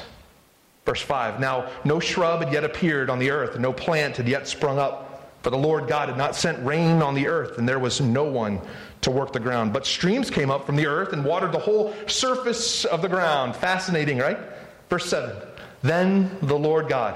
Verse 0.86 1.02
5 1.02 1.40
Now 1.40 1.72
no 1.86 2.00
shrub 2.00 2.44
had 2.44 2.54
yet 2.54 2.64
appeared 2.64 3.10
on 3.10 3.18
the 3.18 3.32
earth, 3.32 3.58
no 3.58 3.74
plant 3.74 4.18
had 4.18 4.28
yet 4.28 4.48
sprung 4.48 4.78
up, 4.78 5.32
for 5.42 5.50
the 5.50 5.58
Lord 5.58 5.88
God 5.88 6.10
had 6.10 6.20
not 6.20 6.36
sent 6.36 6.64
rain 6.64 7.02
on 7.02 7.16
the 7.16 7.28
earth, 7.28 7.58
and 7.58 7.68
there 7.68 7.80
was 7.80 8.00
no 8.00 8.26
one 8.26 8.62
to 9.02 9.12
work 9.12 9.34
the 9.34 9.40
ground. 9.40 9.74
But 9.74 9.86
streams 9.86 10.30
came 10.30 10.50
up 10.50 10.66
from 10.66 10.75
the 10.75 10.88
earth 10.88 11.14
and 11.14 11.24
watered 11.24 11.52
the 11.52 11.60
whole 11.60 11.94
surface 12.08 12.86
of 12.86 13.02
the 13.02 13.10
ground. 13.10 13.56
Fascinating, 13.56 14.18
right? 14.18 14.40
Verse 14.90 15.06
7 15.10 15.36
Then 15.82 16.38
the 16.42 16.58
Lord 16.58 16.90
God 16.90 17.16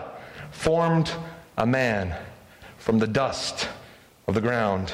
formed 0.51 1.11
a 1.57 1.65
man 1.65 2.15
from 2.77 2.99
the 2.99 3.07
dust 3.07 3.69
of 4.27 4.35
the 4.35 4.41
ground 4.41 4.93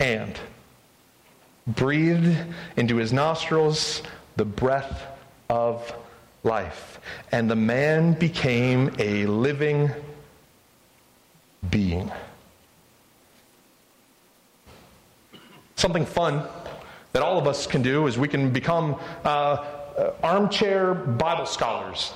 and 0.00 0.38
breathed 1.66 2.36
into 2.76 2.96
his 2.96 3.12
nostrils 3.12 4.02
the 4.36 4.44
breath 4.44 5.06
of 5.48 5.94
life. 6.42 7.00
And 7.32 7.50
the 7.50 7.56
man 7.56 8.14
became 8.14 8.94
a 8.98 9.26
living 9.26 9.90
being. 11.70 12.10
Something 15.76 16.06
fun 16.06 16.42
that 17.12 17.22
all 17.22 17.38
of 17.38 17.46
us 17.46 17.66
can 17.66 17.82
do 17.82 18.06
is 18.06 18.18
we 18.18 18.28
can 18.28 18.50
become 18.50 18.96
uh, 19.24 19.28
uh, 19.28 20.12
armchair 20.22 20.94
Bible 20.94 21.46
scholars. 21.46 22.12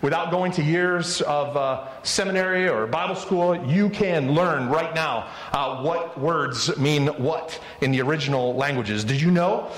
Without 0.00 0.30
going 0.30 0.52
to 0.52 0.62
years 0.62 1.20
of 1.22 1.56
uh, 1.56 1.86
seminary 2.02 2.68
or 2.68 2.86
Bible 2.86 3.14
school, 3.14 3.54
you 3.66 3.90
can 3.90 4.32
learn 4.32 4.68
right 4.68 4.94
now 4.94 5.28
uh, 5.52 5.82
what 5.82 6.18
words 6.18 6.76
mean 6.78 7.08
what 7.22 7.60
in 7.82 7.92
the 7.92 8.00
original 8.00 8.54
languages. 8.54 9.04
Did 9.04 9.20
you 9.20 9.30
know? 9.30 9.70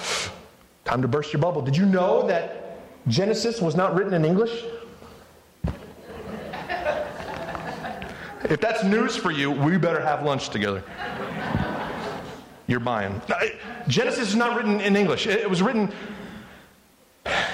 Time 0.85 1.03
to 1.03 1.09
burst 1.09 1.33
your 1.33 1.43
bubble. 1.43 1.61
Did 1.61 1.77
you 1.77 1.85
know 1.85 2.27
that 2.29 2.79
Genesis 3.09 3.61
was 3.61 3.75
not 3.75 3.95
written 3.95 4.15
in 4.15 4.25
English? 4.25 4.65
If 8.45 8.61
that's 8.61 8.85
news 8.85 9.17
for 9.17 9.31
you, 9.31 9.51
we 9.51 9.77
better 9.77 10.01
have 10.01 10.23
lunch 10.23 10.49
together. 10.49 10.85
You're 12.69 12.81
buying. 12.81 13.21
Genesis 13.89 14.29
is 14.29 14.37
not 14.37 14.55
written 14.57 14.81
in 14.81 14.95
English, 14.95 15.27
it 15.27 15.51
was 15.51 15.63
written 15.63 15.91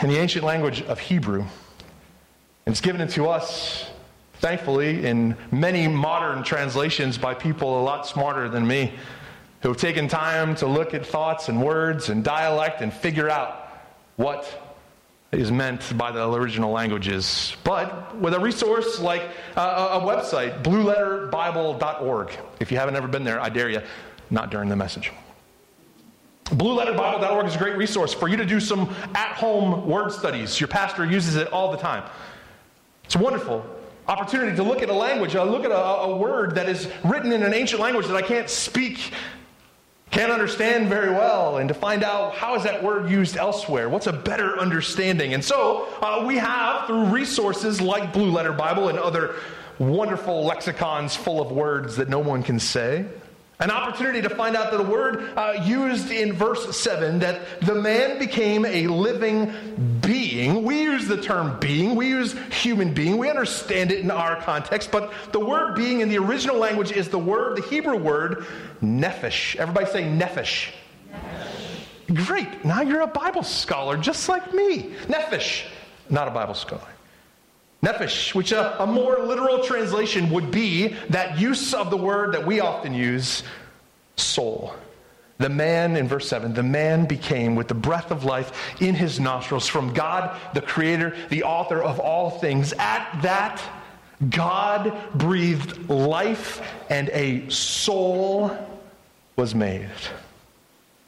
in 0.03 0.09
the 0.09 0.19
ancient 0.19 0.45
language 0.45 0.83
of 0.83 0.99
Hebrew. 0.99 1.45
It's 2.67 2.81
given 2.81 3.07
to 3.07 3.29
us, 3.29 3.89
thankfully, 4.35 5.07
in 5.07 5.37
many 5.53 5.87
modern 5.87 6.43
translations 6.43 7.17
by 7.17 7.35
people 7.35 7.81
a 7.81 7.83
lot 7.83 8.07
smarter 8.07 8.49
than 8.49 8.67
me 8.67 8.93
who 9.63 9.69
have 9.69 9.79
taken 9.79 10.09
time 10.09 10.57
to 10.57 10.67
look 10.67 10.95
at 10.95 11.07
thoughts 11.07 11.49
and 11.49 11.63
words 11.63 12.09
and 12.09 12.25
dialect 12.25 12.81
and 12.81 12.93
figure 12.93 13.31
out 13.31 13.69
what 14.17 14.47
is 15.33 15.51
meant 15.51 15.97
by 15.97 16.11
the 16.11 16.31
original 16.31 16.73
languages. 16.73 17.57
But 17.65 18.17
with 18.17 18.35
a 18.35 18.41
resource 18.41 19.01
like 19.01 19.23
uh, 19.57 20.01
a 20.01 20.05
website, 20.05 20.63
blueletterbible.org, 20.63 22.37
if 22.61 22.73
you 22.73 22.79
haven't 22.79 22.97
ever 22.97 23.09
been 23.09 23.25
there, 23.25 23.41
I 23.41 23.49
dare 23.49 23.71
you, 23.71 23.81
not 24.31 24.51
during 24.51 24.69
the 24.69 24.77
message. 24.77 25.13
BlueLetterBible.org 26.47 27.47
is 27.47 27.57
a 27.57 27.59
great 27.59 27.77
resource 27.77 28.13
for 28.13 28.29
you 28.29 28.37
to 28.37 28.45
do 28.45 28.61
some 28.61 28.95
at 29.15 29.33
home 29.35 29.89
word 29.89 30.13
studies. 30.13 30.61
Your 30.61 30.69
pastor 30.69 31.07
uses 31.07 31.37
it 31.37 31.49
all 31.53 31.71
the 31.73 31.79
time. 31.79 32.09
It's 33.05 33.15
a 33.15 33.19
wonderful 33.19 33.65
opportunity 34.07 34.55
to 34.57 34.63
look 34.63 34.83
at 34.83 34.91
a 34.91 34.95
language, 34.95 35.35
uh, 35.35 35.45
look 35.45 35.65
at 35.65 35.71
a, 35.71 35.77
a 35.77 36.17
word 36.17 36.55
that 36.57 36.69
is 36.69 36.89
written 37.03 37.33
in 37.33 37.43
an 37.43 37.55
ancient 37.55 37.81
language 37.81 38.07
that 38.07 38.17
I 38.17 38.23
can't 38.23 38.51
speak, 38.51 39.13
can't 40.11 40.31
understand 40.31 40.89
very 40.89 41.11
well, 41.11 41.57
and 41.57 41.69
to 41.69 41.75
find 41.75 42.05
out 42.05 42.35
how 42.35 42.55
is 42.55 42.63
that 42.65 42.83
word 42.83 43.11
used 43.11 43.39
elsewhere? 43.39 43.89
What's 43.89 44.07
a 44.07 44.13
better 44.13 44.59
understanding? 44.59 45.33
And 45.33 45.43
so 45.43 45.89
uh, 46.03 46.25
we 46.27 46.37
have, 46.37 46.87
through 46.87 47.07
resources 47.07 47.81
like 47.81 48.13
Blue 48.13 48.31
Letter 48.31 48.53
Bible 48.53 48.91
and 48.91 48.99
other 48.99 49.37
wonderful 49.79 50.45
lexicons 50.45 51.17
full 51.17 51.41
of 51.41 51.51
words 51.51 51.97
that 51.97 52.11
no 52.11 52.19
one 52.19 52.43
can 52.43 52.61
say, 52.61 53.07
an 53.61 53.71
opportunity 53.71 54.21
to 54.21 54.29
find 54.29 54.57
out 54.57 54.71
that 54.73 54.79
the 54.79 54.91
word 54.91 55.33
uh, 55.37 55.63
used 55.65 56.11
in 56.11 56.33
verse 56.33 56.77
7 56.77 57.21
that 57.21 57.61
the 57.61 57.75
man 57.75 58.19
became 58.19 58.65
a 58.67 58.89
living 58.89 59.99
being. 60.01 60.65
We 60.65 60.83
use 60.83 61.07
the 61.07 61.21
term 61.21 61.59
being, 61.61 61.95
we 61.95 62.09
use 62.09 62.35
human 62.51 62.93
being, 62.93 63.17
we 63.17 63.31
understand 63.31 63.93
it 63.93 64.01
in 64.01 64.11
our 64.11 64.41
context, 64.43 64.91
but 64.91 65.13
the 65.33 65.39
word 65.39 65.77
being 65.77 66.01
in 66.01 66.09
the 66.09 66.19
original 66.19 66.57
language 66.57 66.91
is 66.91 67.09
the 67.09 67.19
word, 67.19 67.57
the 67.57 67.63
Hebrew 67.63 67.97
word, 67.97 68.45
nephesh. 68.83 69.57
Everybody 69.57 69.87
say 69.87 70.03
nephesh. 70.03 70.73
nephesh. 71.13 72.27
Great. 72.27 72.65
Now 72.65 72.83
you're 72.83 73.03
a 73.03 73.07
Bible 73.07 73.45
scholar 73.45 73.97
just 73.97 74.29
like 74.29 74.53
me. 74.53 74.95
Nephesh, 75.07 75.65
not 76.11 76.27
a 76.27 76.33
Bible 76.33 76.55
scholar. 76.55 76.94
Nephesh, 77.85 78.35
which 78.35 78.53
a, 78.53 78.83
a, 78.83 78.87
more 78.87 79.19
literal 79.19 79.63
translation 79.63 80.31
would 80.31 80.51
be 80.51 80.89
that 81.11 81.39
use 81.39 81.75
of 81.75 81.91
the 81.91 81.97
word 81.97 82.33
that 82.33 82.47
we 82.47 82.61
often 82.61 82.95
use, 82.95 83.43
soul. 84.17 84.75
The 85.39 85.49
man, 85.49 85.97
in 85.97 86.09
verse 86.09 86.29
7, 86.29 86.55
the 86.55 86.63
man 86.63 87.07
became 87.07 87.57
with 87.57 87.69
the 87.69 87.75
breath 87.75 88.11
of 88.11 88.25
life 88.25 88.81
in 88.81 88.95
his 88.95 89.21
nostrils 89.21 89.67
from 89.67 89.93
God, 89.93 90.39
the 90.55 90.63
creator, 90.63 91.17
the 91.29 91.43
author 91.43 91.83
of 91.83 91.99
all 91.99 92.31
things. 92.31 92.73
At 92.79 93.21
that, 93.23 93.61
God 94.31 94.97
breathed 95.15 95.91
life 95.91 96.63
and 96.89 97.11
a 97.11 97.49
soul 97.51 98.57
was 99.37 99.55
made. 99.55 99.91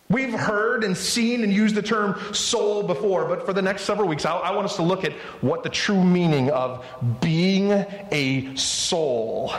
We've 0.08 0.32
heard 0.32 0.84
and 0.84 0.96
seen 0.96 1.42
and 1.42 1.52
used 1.52 1.74
the 1.74 1.82
term 1.82 2.20
soul 2.32 2.84
before, 2.84 3.24
but 3.24 3.44
for 3.44 3.52
the 3.52 3.62
next 3.62 3.82
several 3.82 4.06
weeks, 4.06 4.24
I, 4.24 4.36
I, 4.36 4.54
want 4.54 4.66
us 4.66 4.76
to 4.76 4.82
look 4.82 5.04
at 5.04 5.12
what 5.40 5.64
the 5.64 5.68
true 5.68 6.02
meaning 6.02 6.50
of 6.50 6.84
being 7.20 7.72
a 7.72 8.54
soul. 8.54 9.52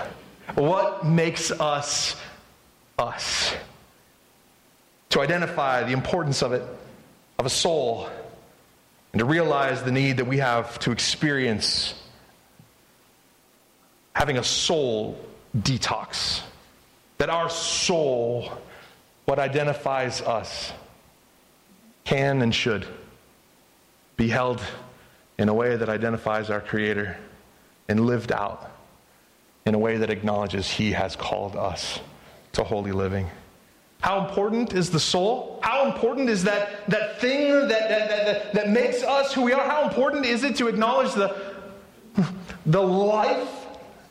What 0.55 1.05
makes 1.05 1.51
us 1.51 2.15
us? 2.97 3.53
To 5.09 5.21
identify 5.21 5.83
the 5.83 5.91
importance 5.91 6.41
of 6.41 6.53
it, 6.53 6.63
of 7.39 7.45
a 7.45 7.49
soul, 7.49 8.09
and 9.11 9.19
to 9.19 9.25
realize 9.25 9.83
the 9.83 9.91
need 9.91 10.17
that 10.17 10.27
we 10.27 10.37
have 10.37 10.79
to 10.79 10.91
experience 10.91 11.93
having 14.13 14.37
a 14.37 14.43
soul 14.43 15.19
detox. 15.57 16.41
That 17.17 17.29
our 17.29 17.49
soul 17.49 18.51
what 19.27 19.39
identifies 19.39 20.21
us 20.21 20.71
can 22.05 22.41
and 22.41 22.55
should 22.55 22.87
be 24.15 24.29
held 24.29 24.63
in 25.37 25.49
a 25.49 25.53
way 25.53 25.75
that 25.75 25.89
identifies 25.89 26.49
our 26.49 26.61
Creator 26.61 27.17
and 27.89 28.05
lived 28.05 28.31
out 28.31 28.71
in 29.65 29.75
a 29.75 29.77
way 29.77 29.97
that 29.97 30.09
acknowledges 30.09 30.71
He 30.71 30.93
has 30.93 31.17
called 31.17 31.57
us 31.57 31.99
to 32.53 32.63
holy 32.63 32.93
living. 32.93 33.27
How 33.99 34.25
important 34.25 34.71
is 34.73 34.91
the 34.91 34.99
soul? 34.99 35.59
How 35.61 35.91
important 35.91 36.29
is 36.29 36.45
that, 36.45 36.89
that 36.89 37.19
thing 37.19 37.51
that, 37.51 37.67
that, 37.67 38.09
that, 38.09 38.53
that, 38.53 38.69
makes 38.69 39.03
us 39.03 39.33
who 39.33 39.41
we 39.41 39.51
are? 39.51 39.67
How 39.67 39.89
important 39.89 40.25
is 40.25 40.45
it 40.45 40.55
to 40.55 40.69
acknowledge 40.69 41.13
the, 41.13 41.35
the 42.65 42.81
life 42.81 43.56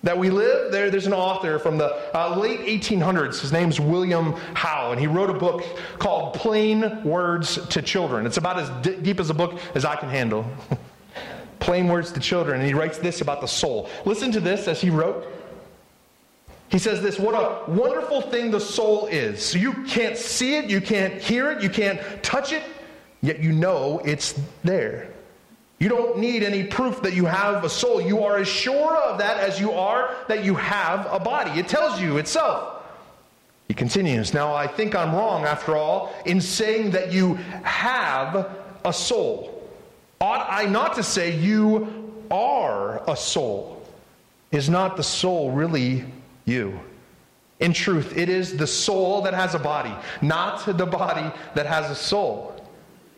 that 0.06 0.16
we 0.16 0.30
live? 0.30 0.70
There, 0.70 0.88
there's 0.88 1.08
an 1.08 1.12
author 1.12 1.58
from 1.58 1.78
the 1.78 2.16
uh, 2.16 2.38
late 2.38 2.60
1800s. 2.60 3.40
His 3.40 3.50
name's 3.50 3.80
William 3.80 4.34
How, 4.54 4.92
and 4.92 5.00
he 5.00 5.08
wrote 5.08 5.30
a 5.30 5.34
book 5.34 5.64
called 5.98 6.34
Plain 6.34 7.02
Words 7.02 7.66
to 7.68 7.82
Children. 7.82 8.25
It's 8.25 8.36
about 8.36 8.58
as 8.60 8.70
d- 8.86 8.96
deep 9.02 9.18
as 9.18 9.30
a 9.30 9.34
book 9.34 9.58
as 9.75 9.84
I 9.84 9.96
can 9.96 10.08
handle. 10.08 10.46
Plain 11.58 11.88
Words 11.88 12.12
to 12.12 12.20
Children. 12.20 12.60
And 12.60 12.68
he 12.68 12.72
writes 12.72 12.98
this 12.98 13.20
about 13.20 13.40
the 13.40 13.48
soul. 13.48 13.90
Listen 14.04 14.30
to 14.30 14.38
this 14.38 14.68
as 14.68 14.80
he 14.80 14.90
wrote. 14.90 15.26
He 16.68 16.78
says 16.78 17.02
this 17.02 17.18
what 17.18 17.34
a 17.34 17.68
wonderful 17.68 18.20
thing 18.20 18.52
the 18.52 18.60
soul 18.60 19.06
is. 19.06 19.44
So 19.44 19.58
you 19.58 19.72
can't 19.84 20.16
see 20.16 20.56
it, 20.56 20.70
you 20.70 20.80
can't 20.80 21.14
hear 21.20 21.50
it, 21.50 21.62
you 21.62 21.70
can't 21.70 22.00
touch 22.22 22.52
it, 22.52 22.62
yet 23.22 23.40
you 23.40 23.50
know 23.50 24.00
it's 24.04 24.40
there. 24.62 25.15
You 25.78 25.90
don't 25.90 26.18
need 26.18 26.42
any 26.42 26.64
proof 26.64 27.02
that 27.02 27.12
you 27.12 27.26
have 27.26 27.62
a 27.64 27.68
soul. 27.68 28.00
You 28.00 28.25
are 28.25 28.38
as 28.38 28.49
sure 28.49 28.97
of 28.97 29.18
that 29.18 29.38
as 29.38 29.61
you 29.61 29.73
are 29.73 30.14
that 30.28 30.45
you 30.45 30.54
have 30.54 31.06
a 31.12 31.21
body. 31.21 31.61
It 31.61 31.68
tells 31.68 32.00
you 32.00 32.16
itself. 32.16 32.83
He 33.68 33.75
continues, 33.75 34.33
Now 34.33 34.54
I 34.54 34.66
think 34.66 34.95
I'm 34.95 35.14
wrong, 35.14 35.45
after 35.45 35.76
all, 35.76 36.14
in 36.25 36.40
saying 36.40 36.92
that 36.92 37.12
you 37.12 37.35
have 37.62 38.50
a 38.85 38.92
soul. 38.92 39.52
Ought 40.21 40.47
I 40.49 40.64
not 40.64 40.95
to 40.95 41.02
say 41.02 41.37
you 41.37 42.12
are 42.30 43.02
a 43.11 43.16
soul? 43.16 43.83
Is 44.52 44.71
not 44.71 44.97
the 44.97 45.02
soul 45.02 45.50
really 45.50 46.04
you. 46.47 46.80
In 47.59 47.73
truth, 47.73 48.16
it 48.16 48.28
is 48.28 48.56
the 48.56 48.66
soul 48.66 49.23
that 49.23 49.35
has 49.35 49.54
a 49.54 49.59
body, 49.59 49.95
not 50.23 50.64
the 50.64 50.87
body 50.87 51.35
that 51.54 51.66
has 51.66 51.90
a 51.90 51.95
soul. 51.95 52.55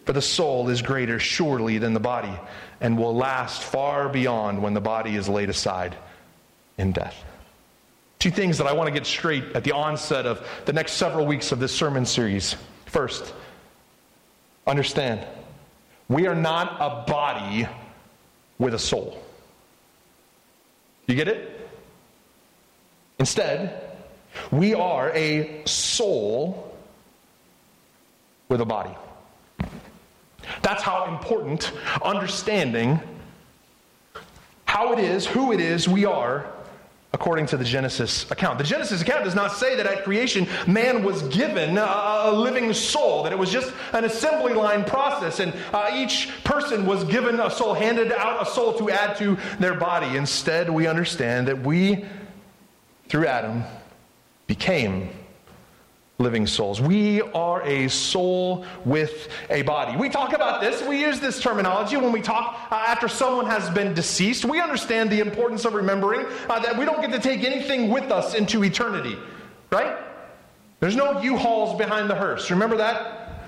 For 0.09 0.15
the 0.15 0.23
soul 0.23 0.71
is 0.71 0.81
greater, 0.81 1.19
surely, 1.19 1.77
than 1.77 1.93
the 1.93 2.01
body, 2.01 2.33
and 2.81 2.97
will 2.97 3.15
last 3.15 3.63
far 3.63 4.09
beyond 4.09 4.63
when 4.63 4.73
the 4.73 4.81
body 4.81 5.17
is 5.17 5.29
laid 5.29 5.51
aside 5.51 5.95
in 6.79 6.93
death. 6.93 7.15
Two 8.19 8.31
things 8.31 8.57
that 8.57 8.67
I 8.67 8.73
want 8.73 8.87
to 8.87 8.91
get 8.91 9.05
straight 9.05 9.45
at 9.55 9.65
the 9.65 9.73
onset 9.73 10.25
of 10.25 10.49
the 10.65 10.73
next 10.73 10.93
several 10.93 11.27
weeks 11.27 11.53
of 11.53 11.61
this 11.61 11.75
sermon 11.75 12.07
series. 12.07 12.57
First, 12.87 13.35
understand, 14.67 15.27
we 16.09 16.27
are 16.27 16.35
not 16.35 16.79
a 16.81 17.05
body 17.07 17.69
with 18.59 18.73
a 18.73 18.79
soul. 18.79 19.23
You 21.07 21.17
get 21.17 21.29
it? 21.29 21.69
Instead, 23.19 23.93
we 24.51 24.73
are 24.73 25.11
a 25.11 25.65
soul 25.67 26.75
with 28.49 28.63
a 28.63 28.65
body. 28.65 28.97
That's 30.63 30.83
how 30.83 31.07
important 31.07 31.73
understanding 32.03 33.01
how 34.65 34.93
it 34.93 34.99
is, 34.99 35.27
who 35.27 35.53
it 35.53 35.61
is 35.61 35.89
we 35.89 36.05
are, 36.05 36.47
according 37.13 37.47
to 37.47 37.57
the 37.57 37.65
Genesis 37.65 38.31
account. 38.31 38.59
The 38.59 38.65
Genesis 38.65 39.01
account 39.01 39.25
does 39.25 39.35
not 39.35 39.53
say 39.53 39.75
that 39.77 39.87
at 39.87 40.05
creation 40.05 40.47
man 40.67 41.03
was 41.03 41.23
given 41.29 41.79
a, 41.79 42.31
living 42.33 42.73
soul, 42.75 43.23
that 43.23 43.33
it 43.33 43.39
was 43.39 43.51
just 43.51 43.73
an 43.93 44.05
assembly 44.05 44.53
line 44.53 44.85
process, 44.85 45.41
and 45.41 45.55
uh, 45.73 45.91
each 45.95 46.31
person 46.45 46.85
was 46.85 47.05
given 47.05 47.41
a 47.41 47.51
soul, 47.51 47.73
handed 47.73 48.13
out 48.13 48.47
a 48.47 48.51
soul 48.51 48.75
to 48.75 48.91
add 48.91 49.17
to 49.17 49.39
their 49.59 49.75
body. 49.75 50.17
Instead, 50.17 50.69
we 50.69 50.87
understand 50.87 51.49
that 51.49 51.59
we 51.61 52.05
through 53.09 53.27
Adam, 53.27 53.65
became 54.47 55.11
living 56.19 56.49
souls. 56.49 56.81
We 56.81 57.23
are 57.23 57.63
a 57.63 57.87
soul 57.89 58.65
with 58.85 59.29
a 59.51 59.63
body. 59.63 59.97
We 59.97 60.09
talk 60.09 60.33
about 60.33 60.61
this, 60.61 60.83
we 60.83 61.01
use 61.01 61.21
this 61.21 61.41
terminology 61.41 61.97
when 61.97 62.11
we 62.11 62.21
talk 62.21 62.59
uh, 62.73 62.75
after 62.75 63.07
someone 63.07 63.47
has 63.47 63.71
been 63.71 63.95
deceased. 63.95 64.45
We 64.45 64.61
understand 64.61 65.11
the 65.11 65.21
importance 65.21 65.65
of 65.65 65.75
remembering 65.75 66.27
uh, 66.49 66.59
that 66.59 66.77
we 66.77 66.85
don't 66.85 67.01
get 67.01 67.13
to 67.13 67.21
take 67.21 67.45
anything 67.45 67.89
with 67.89 68.11
us 68.11 68.35
into 68.35 68.65
eternity, 68.65 69.17
right? 69.71 69.97
There's 70.81 70.97
no 70.97 71.21
U 71.21 71.37
Hauls 71.37 71.79
behind 71.79 72.11
the 72.11 72.17
hearse. 72.17 72.51
Remember 72.51 72.77
that? 72.79 73.45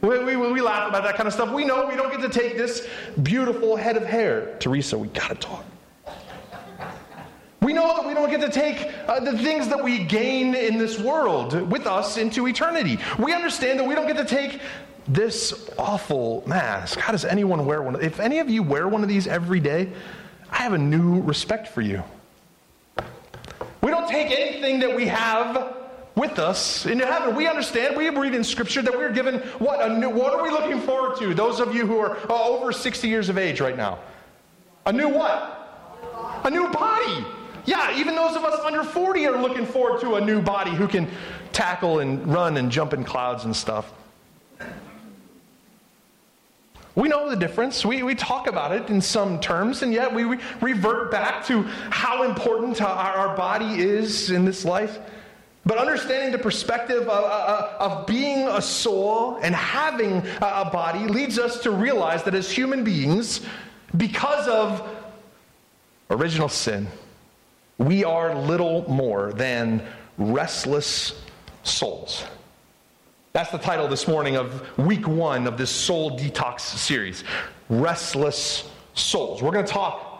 We, 0.00 0.22
we, 0.24 0.36
we 0.36 0.60
laugh 0.60 0.88
about 0.88 1.02
that 1.02 1.16
kind 1.16 1.26
of 1.26 1.32
stuff. 1.32 1.52
We 1.52 1.64
know 1.64 1.86
we 1.88 1.96
don't 1.96 2.10
get 2.10 2.20
to 2.20 2.40
take 2.40 2.56
this 2.56 2.86
beautiful 3.24 3.74
head 3.74 3.96
of 3.96 4.04
hair. 4.04 4.56
Teresa, 4.60 4.96
we 4.96 5.08
got 5.08 5.28
to 5.28 5.34
talk. 5.34 5.64
We 7.62 7.72
know 7.72 7.94
that 7.96 8.04
we 8.04 8.12
don't 8.12 8.28
get 8.28 8.40
to 8.40 8.50
take 8.50 8.90
uh, 9.06 9.20
the 9.20 9.38
things 9.38 9.68
that 9.68 9.82
we 9.82 10.02
gain 10.02 10.54
in 10.56 10.78
this 10.78 10.98
world 10.98 11.70
with 11.70 11.86
us 11.86 12.16
into 12.16 12.48
eternity. 12.48 12.98
We 13.20 13.32
understand 13.32 13.78
that 13.78 13.86
we 13.86 13.94
don't 13.94 14.08
get 14.08 14.16
to 14.16 14.24
take 14.24 14.60
this 15.06 15.70
awful 15.78 16.42
mask. 16.46 16.98
How 16.98 17.12
does 17.12 17.24
anyone 17.24 17.64
wear 17.64 17.80
one? 17.80 18.02
If 18.02 18.18
any 18.18 18.40
of 18.40 18.50
you 18.50 18.64
wear 18.64 18.88
one 18.88 19.04
of 19.04 19.08
these 19.08 19.28
every 19.28 19.60
day, 19.60 19.92
I 20.50 20.56
have 20.56 20.72
a 20.72 20.78
new 20.78 21.20
respect 21.20 21.68
for 21.68 21.82
you. 21.82 22.02
We 23.80 23.90
don't 23.90 24.08
take 24.08 24.36
anything 24.36 24.80
that 24.80 24.94
we 24.94 25.06
have 25.06 25.76
with 26.16 26.40
us 26.40 26.84
into 26.84 27.06
heaven. 27.06 27.36
We 27.36 27.46
understand, 27.46 27.96
we 27.96 28.08
read 28.08 28.34
in 28.34 28.42
Scripture 28.42 28.82
that 28.82 28.92
we're 28.92 29.12
given 29.12 29.38
what? 29.58 29.88
A 29.88 29.98
new, 29.98 30.10
what 30.10 30.34
are 30.34 30.42
we 30.42 30.50
looking 30.50 30.80
forward 30.80 31.16
to? 31.18 31.32
Those 31.32 31.60
of 31.60 31.74
you 31.74 31.86
who 31.86 31.98
are 31.98 32.16
uh, 32.28 32.48
over 32.48 32.72
60 32.72 33.08
years 33.08 33.28
of 33.28 33.38
age 33.38 33.60
right 33.60 33.76
now. 33.76 34.00
A 34.86 34.92
new 34.92 35.08
what? 35.08 36.40
A 36.44 36.50
new 36.50 36.68
body. 36.68 37.24
Yeah, 37.64 37.96
even 37.96 38.16
those 38.16 38.36
of 38.36 38.44
us 38.44 38.58
under 38.64 38.82
40 38.82 39.26
are 39.26 39.40
looking 39.40 39.66
forward 39.66 40.00
to 40.00 40.16
a 40.16 40.20
new 40.20 40.42
body 40.42 40.72
who 40.72 40.88
can 40.88 41.08
tackle 41.52 42.00
and 42.00 42.26
run 42.26 42.56
and 42.56 42.70
jump 42.70 42.92
in 42.92 43.04
clouds 43.04 43.44
and 43.44 43.54
stuff. 43.54 43.92
We 46.94 47.08
know 47.08 47.30
the 47.30 47.36
difference. 47.36 47.86
We, 47.86 48.02
we 48.02 48.14
talk 48.14 48.46
about 48.46 48.72
it 48.72 48.90
in 48.90 49.00
some 49.00 49.40
terms, 49.40 49.82
and 49.82 49.92
yet 49.92 50.12
we, 50.12 50.24
revert 50.60 51.10
back 51.10 51.46
to 51.46 51.62
how 51.90 52.24
important 52.24 52.82
our, 52.82 53.12
our, 53.16 53.36
body 53.36 53.80
is 53.80 54.30
in 54.30 54.44
this 54.44 54.64
life. 54.64 54.98
But 55.64 55.78
understanding 55.78 56.32
the 56.32 56.38
perspective 56.38 57.02
of, 57.02 57.08
of, 57.08 58.00
of 58.00 58.06
being 58.06 58.46
a 58.46 58.60
soul 58.60 59.36
and 59.36 59.54
having 59.54 60.22
a 60.42 60.68
body 60.70 61.06
leads 61.06 61.38
us 61.38 61.62
to 61.62 61.70
realize 61.70 62.24
that 62.24 62.34
as 62.34 62.50
human 62.50 62.84
beings, 62.84 63.40
because 63.96 64.46
of 64.48 64.86
original 66.10 66.48
sin, 66.48 66.88
we 67.78 68.04
are 68.04 68.34
little 68.34 68.88
more 68.90 69.32
than 69.32 69.86
restless 70.18 71.20
souls. 71.62 72.24
That's 73.32 73.50
the 73.50 73.58
title 73.58 73.88
this 73.88 74.06
morning 74.06 74.36
of 74.36 74.78
week 74.78 75.08
one 75.08 75.46
of 75.46 75.56
this 75.56 75.70
soul 75.70 76.18
detox 76.18 76.60
series 76.60 77.24
Restless 77.70 78.70
Souls. 78.94 79.42
We're 79.42 79.52
going 79.52 79.64
to 79.64 79.72
talk 79.72 80.11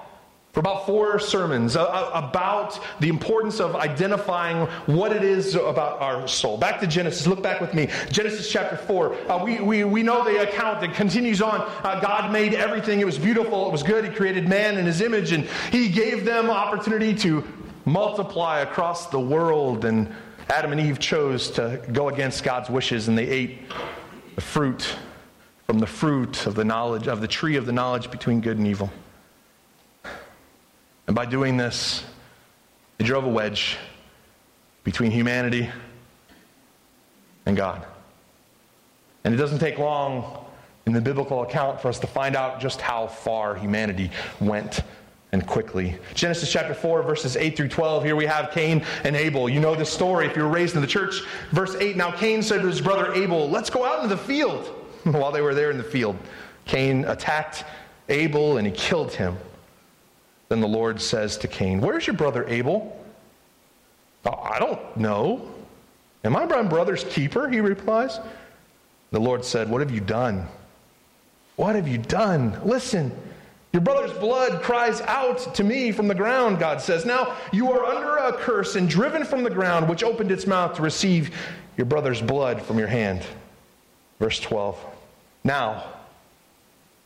for 0.52 0.60
about 0.60 0.84
four 0.84 1.18
sermons 1.18 1.76
about 1.76 2.78
the 3.00 3.08
importance 3.08 3.58
of 3.58 3.74
identifying 3.74 4.66
what 4.84 5.10
it 5.10 5.24
is 5.24 5.54
about 5.54 6.00
our 6.02 6.28
soul. 6.28 6.58
Back 6.58 6.78
to 6.80 6.86
Genesis. 6.86 7.26
Look 7.26 7.42
back 7.42 7.62
with 7.62 7.72
me. 7.72 7.88
Genesis 8.10 8.50
chapter 8.50 8.76
4. 8.76 9.30
Uh, 9.30 9.42
we, 9.42 9.60
we, 9.60 9.84
we 9.84 10.02
know 10.02 10.22
the 10.22 10.42
account 10.42 10.82
that 10.82 10.92
continues 10.92 11.40
on. 11.40 11.62
Uh, 11.82 12.00
God 12.00 12.30
made 12.30 12.52
everything. 12.52 13.00
It 13.00 13.06
was 13.06 13.18
beautiful. 13.18 13.66
It 13.66 13.72
was 13.72 13.82
good. 13.82 14.04
He 14.04 14.10
created 14.10 14.46
man 14.46 14.76
in 14.76 14.84
his 14.84 15.00
image, 15.00 15.32
and 15.32 15.44
he 15.70 15.88
gave 15.88 16.26
them 16.26 16.50
opportunity 16.50 17.14
to 17.14 17.42
multiply 17.86 18.60
across 18.60 19.06
the 19.06 19.20
world. 19.20 19.86
And 19.86 20.14
Adam 20.50 20.72
and 20.72 20.80
Eve 20.82 20.98
chose 20.98 21.50
to 21.52 21.80
go 21.94 22.10
against 22.10 22.44
God's 22.44 22.68
wishes, 22.68 23.08
and 23.08 23.16
they 23.16 23.26
ate 23.26 23.58
the 24.34 24.42
fruit 24.42 24.96
from 25.66 25.78
the 25.78 25.86
fruit 25.86 26.46
of 26.46 26.54
the 26.54 26.64
knowledge 26.64 27.08
of 27.08 27.22
the 27.22 27.28
tree 27.28 27.56
of 27.56 27.64
the 27.64 27.72
knowledge 27.72 28.10
between 28.10 28.42
good 28.42 28.58
and 28.58 28.66
evil. 28.66 28.90
And 31.06 31.16
by 31.16 31.26
doing 31.26 31.56
this, 31.56 32.04
they 32.98 33.04
drove 33.04 33.24
a 33.24 33.28
wedge 33.28 33.76
between 34.84 35.10
humanity 35.10 35.68
and 37.46 37.56
God. 37.56 37.84
And 39.24 39.34
it 39.34 39.36
doesn't 39.36 39.58
take 39.58 39.78
long 39.78 40.44
in 40.86 40.92
the 40.92 41.00
biblical 41.00 41.42
account 41.42 41.80
for 41.80 41.88
us 41.88 41.98
to 42.00 42.06
find 42.06 42.34
out 42.34 42.60
just 42.60 42.80
how 42.80 43.06
far 43.06 43.54
humanity 43.54 44.10
went 44.40 44.82
and 45.32 45.46
quickly. 45.46 45.96
Genesis 46.14 46.50
chapter 46.50 46.74
4, 46.74 47.02
verses 47.02 47.36
8 47.36 47.56
through 47.56 47.68
12. 47.68 48.04
Here 48.04 48.16
we 48.16 48.26
have 48.26 48.50
Cain 48.50 48.84
and 49.04 49.16
Abel. 49.16 49.48
You 49.48 49.60
know 49.60 49.74
this 49.74 49.90
story 49.90 50.26
if 50.26 50.36
you 50.36 50.42
were 50.42 50.48
raised 50.48 50.74
in 50.74 50.82
the 50.82 50.86
church. 50.86 51.22
Verse 51.52 51.74
8 51.76 51.96
Now 51.96 52.10
Cain 52.10 52.42
said 52.42 52.60
to 52.60 52.66
his 52.66 52.80
brother 52.80 53.12
Abel, 53.14 53.48
Let's 53.48 53.70
go 53.70 53.84
out 53.84 54.02
into 54.02 54.14
the 54.14 54.22
field. 54.22 54.66
While 55.04 55.32
they 55.32 55.40
were 55.40 55.54
there 55.54 55.70
in 55.70 55.78
the 55.78 55.84
field, 55.84 56.16
Cain 56.64 57.04
attacked 57.06 57.64
Abel 58.08 58.58
and 58.58 58.66
he 58.66 58.72
killed 58.72 59.12
him. 59.12 59.36
Then 60.52 60.60
the 60.60 60.68
Lord 60.68 61.00
says 61.00 61.38
to 61.38 61.48
Cain, 61.48 61.80
Where's 61.80 62.06
your 62.06 62.14
brother 62.14 62.46
Abel? 62.46 62.94
Oh, 64.26 64.38
I 64.38 64.58
don't 64.58 64.98
know. 64.98 65.50
Am 66.24 66.36
I 66.36 66.44
my 66.44 66.62
brother's 66.62 67.04
keeper? 67.04 67.48
He 67.48 67.62
replies. 67.62 68.20
The 69.12 69.18
Lord 69.18 69.46
said, 69.46 69.70
What 69.70 69.80
have 69.80 69.90
you 69.90 70.00
done? 70.00 70.46
What 71.56 71.74
have 71.74 71.88
you 71.88 71.96
done? 71.96 72.60
Listen, 72.66 73.12
Your 73.72 73.80
brother's 73.80 74.12
blood 74.18 74.62
cries 74.62 75.00
out 75.00 75.54
to 75.54 75.64
me 75.64 75.90
from 75.90 76.06
the 76.06 76.14
ground, 76.14 76.58
God 76.58 76.82
says. 76.82 77.06
Now 77.06 77.34
you 77.50 77.72
are 77.72 77.86
under 77.86 78.18
a 78.18 78.34
curse 78.34 78.76
and 78.76 78.86
driven 78.86 79.24
from 79.24 79.44
the 79.44 79.48
ground, 79.48 79.88
which 79.88 80.02
opened 80.04 80.30
its 80.30 80.46
mouth 80.46 80.74
to 80.74 80.82
receive 80.82 81.34
your 81.78 81.86
brother's 81.86 82.20
blood 82.20 82.60
from 82.60 82.78
your 82.78 82.88
hand. 82.88 83.22
Verse 84.18 84.38
12. 84.38 84.78
Now, 85.44 85.84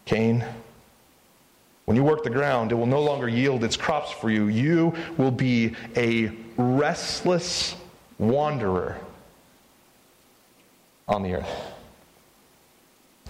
Cain, 0.04 0.44
when 1.86 1.96
you 1.96 2.02
work 2.02 2.24
the 2.24 2.30
ground, 2.30 2.72
it 2.72 2.74
will 2.74 2.86
no 2.86 3.00
longer 3.00 3.28
yield 3.28 3.64
its 3.64 3.76
crops 3.76 4.10
for 4.10 4.28
you. 4.28 4.48
You 4.48 4.92
will 5.16 5.30
be 5.30 5.74
a 5.96 6.32
restless 6.56 7.76
wanderer 8.18 8.98
on 11.08 11.22
the 11.22 11.34
earth. 11.34 11.72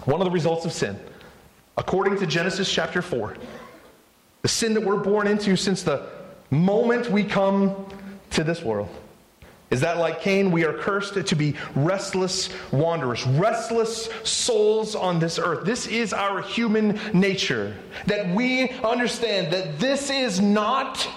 One 0.05 0.21
of 0.21 0.25
the 0.25 0.31
results 0.31 0.65
of 0.65 0.73
sin 0.73 0.99
according 1.77 2.19
to 2.19 2.27
Genesis 2.27 2.73
chapter 2.73 3.03
4. 3.03 3.37
The 4.41 4.49
sin 4.49 4.73
that 4.75 4.83
we're 4.83 4.97
born 4.97 5.27
into 5.27 5.57
since 5.57 5.83
the 5.83 6.09
moment 6.51 7.11
we 7.11 7.25
come 7.25 7.75
to 8.31 8.43
this 8.43 8.63
world. 8.63 8.89
Is 9.71 9.81
that 9.81 9.99
like 9.99 10.21
Cain? 10.21 10.53
We 10.53 10.65
are 10.65 10.73
cursed 10.73 11.15
to 11.27 11.35
be 11.35 11.57
restless 11.75 12.51
wanderers, 12.71 13.27
restless 13.27 14.09
souls 14.23 14.95
on 14.95 15.19
this 15.19 15.39
earth. 15.39 15.65
This 15.65 15.89
is 15.89 16.13
our 16.13 16.41
human 16.41 17.01
nature. 17.13 17.75
That 18.07 18.33
we 18.35 18.71
understand 18.71 19.53
that 19.53 19.81
this 19.81 20.09
is 20.09 20.41
not 20.41 21.09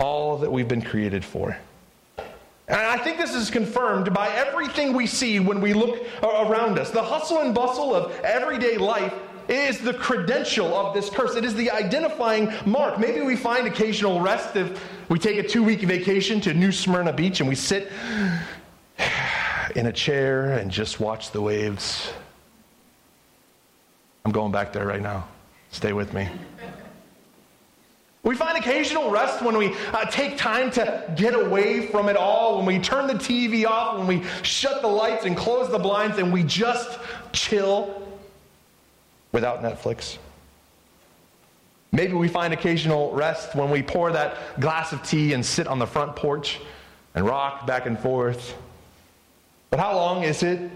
all 0.00 0.38
that 0.38 0.50
we've 0.50 0.68
been 0.68 0.82
created 0.82 1.24
for. 1.24 1.58
And 2.68 2.80
I 2.80 2.96
think 2.98 3.18
this 3.18 3.34
is 3.34 3.48
confirmed 3.48 4.12
by 4.12 4.28
everything 4.28 4.92
we 4.92 5.06
see 5.06 5.38
when 5.38 5.60
we 5.60 5.72
look 5.72 6.04
around 6.22 6.78
us. 6.78 6.90
The 6.90 7.02
hustle 7.02 7.40
and 7.40 7.54
bustle 7.54 7.94
of 7.94 8.18
everyday 8.20 8.76
life 8.76 9.14
is 9.48 9.78
the 9.78 9.94
credential 9.94 10.74
of 10.74 10.94
this 10.94 11.10
curse. 11.10 11.36
It 11.36 11.44
is 11.44 11.54
the 11.54 11.70
identifying 11.70 12.52
mark. 12.64 12.98
Maybe 12.98 13.20
we 13.20 13.36
find 13.36 13.66
occasional 13.66 14.20
rest 14.20 14.56
if 14.56 14.82
we 15.08 15.18
take 15.18 15.38
a 15.38 15.46
two 15.46 15.62
week 15.62 15.80
vacation 15.80 16.40
to 16.42 16.54
New 16.54 16.72
Smyrna 16.72 17.12
Beach 17.12 17.40
and 17.40 17.48
we 17.48 17.54
sit 17.54 17.90
in 19.76 19.86
a 19.86 19.92
chair 19.92 20.52
and 20.54 20.70
just 20.70 21.00
watch 21.00 21.30
the 21.30 21.40
waves. 21.40 22.10
I'm 24.24 24.32
going 24.32 24.52
back 24.52 24.72
there 24.72 24.86
right 24.86 25.02
now. 25.02 25.28
Stay 25.70 25.92
with 25.92 26.12
me. 26.12 26.28
We 28.24 28.34
find 28.34 28.58
occasional 28.58 29.08
rest 29.08 29.40
when 29.40 29.56
we 29.56 29.72
uh, 29.92 30.04
take 30.06 30.36
time 30.36 30.72
to 30.72 31.14
get 31.16 31.34
away 31.34 31.86
from 31.86 32.08
it 32.08 32.16
all, 32.16 32.56
when 32.56 32.66
we 32.66 32.80
turn 32.80 33.06
the 33.06 33.14
TV 33.14 33.64
off, 33.64 33.98
when 33.98 34.08
we 34.08 34.24
shut 34.42 34.82
the 34.82 34.88
lights 34.88 35.26
and 35.26 35.36
close 35.36 35.70
the 35.70 35.78
blinds, 35.78 36.18
and 36.18 36.32
we 36.32 36.42
just 36.42 36.98
chill 37.32 38.05
without 39.36 39.62
Netflix. 39.62 40.16
Maybe 41.92 42.14
we 42.14 42.26
find 42.26 42.54
occasional 42.54 43.12
rest 43.12 43.54
when 43.54 43.70
we 43.70 43.82
pour 43.82 44.10
that 44.10 44.58
glass 44.58 44.94
of 44.94 45.02
tea 45.02 45.34
and 45.34 45.44
sit 45.44 45.66
on 45.66 45.78
the 45.78 45.86
front 45.86 46.16
porch 46.16 46.58
and 47.14 47.26
rock 47.26 47.66
back 47.66 47.84
and 47.84 47.98
forth. 47.98 48.56
But 49.68 49.78
how 49.78 49.94
long 49.94 50.22
is 50.22 50.42
it 50.42 50.70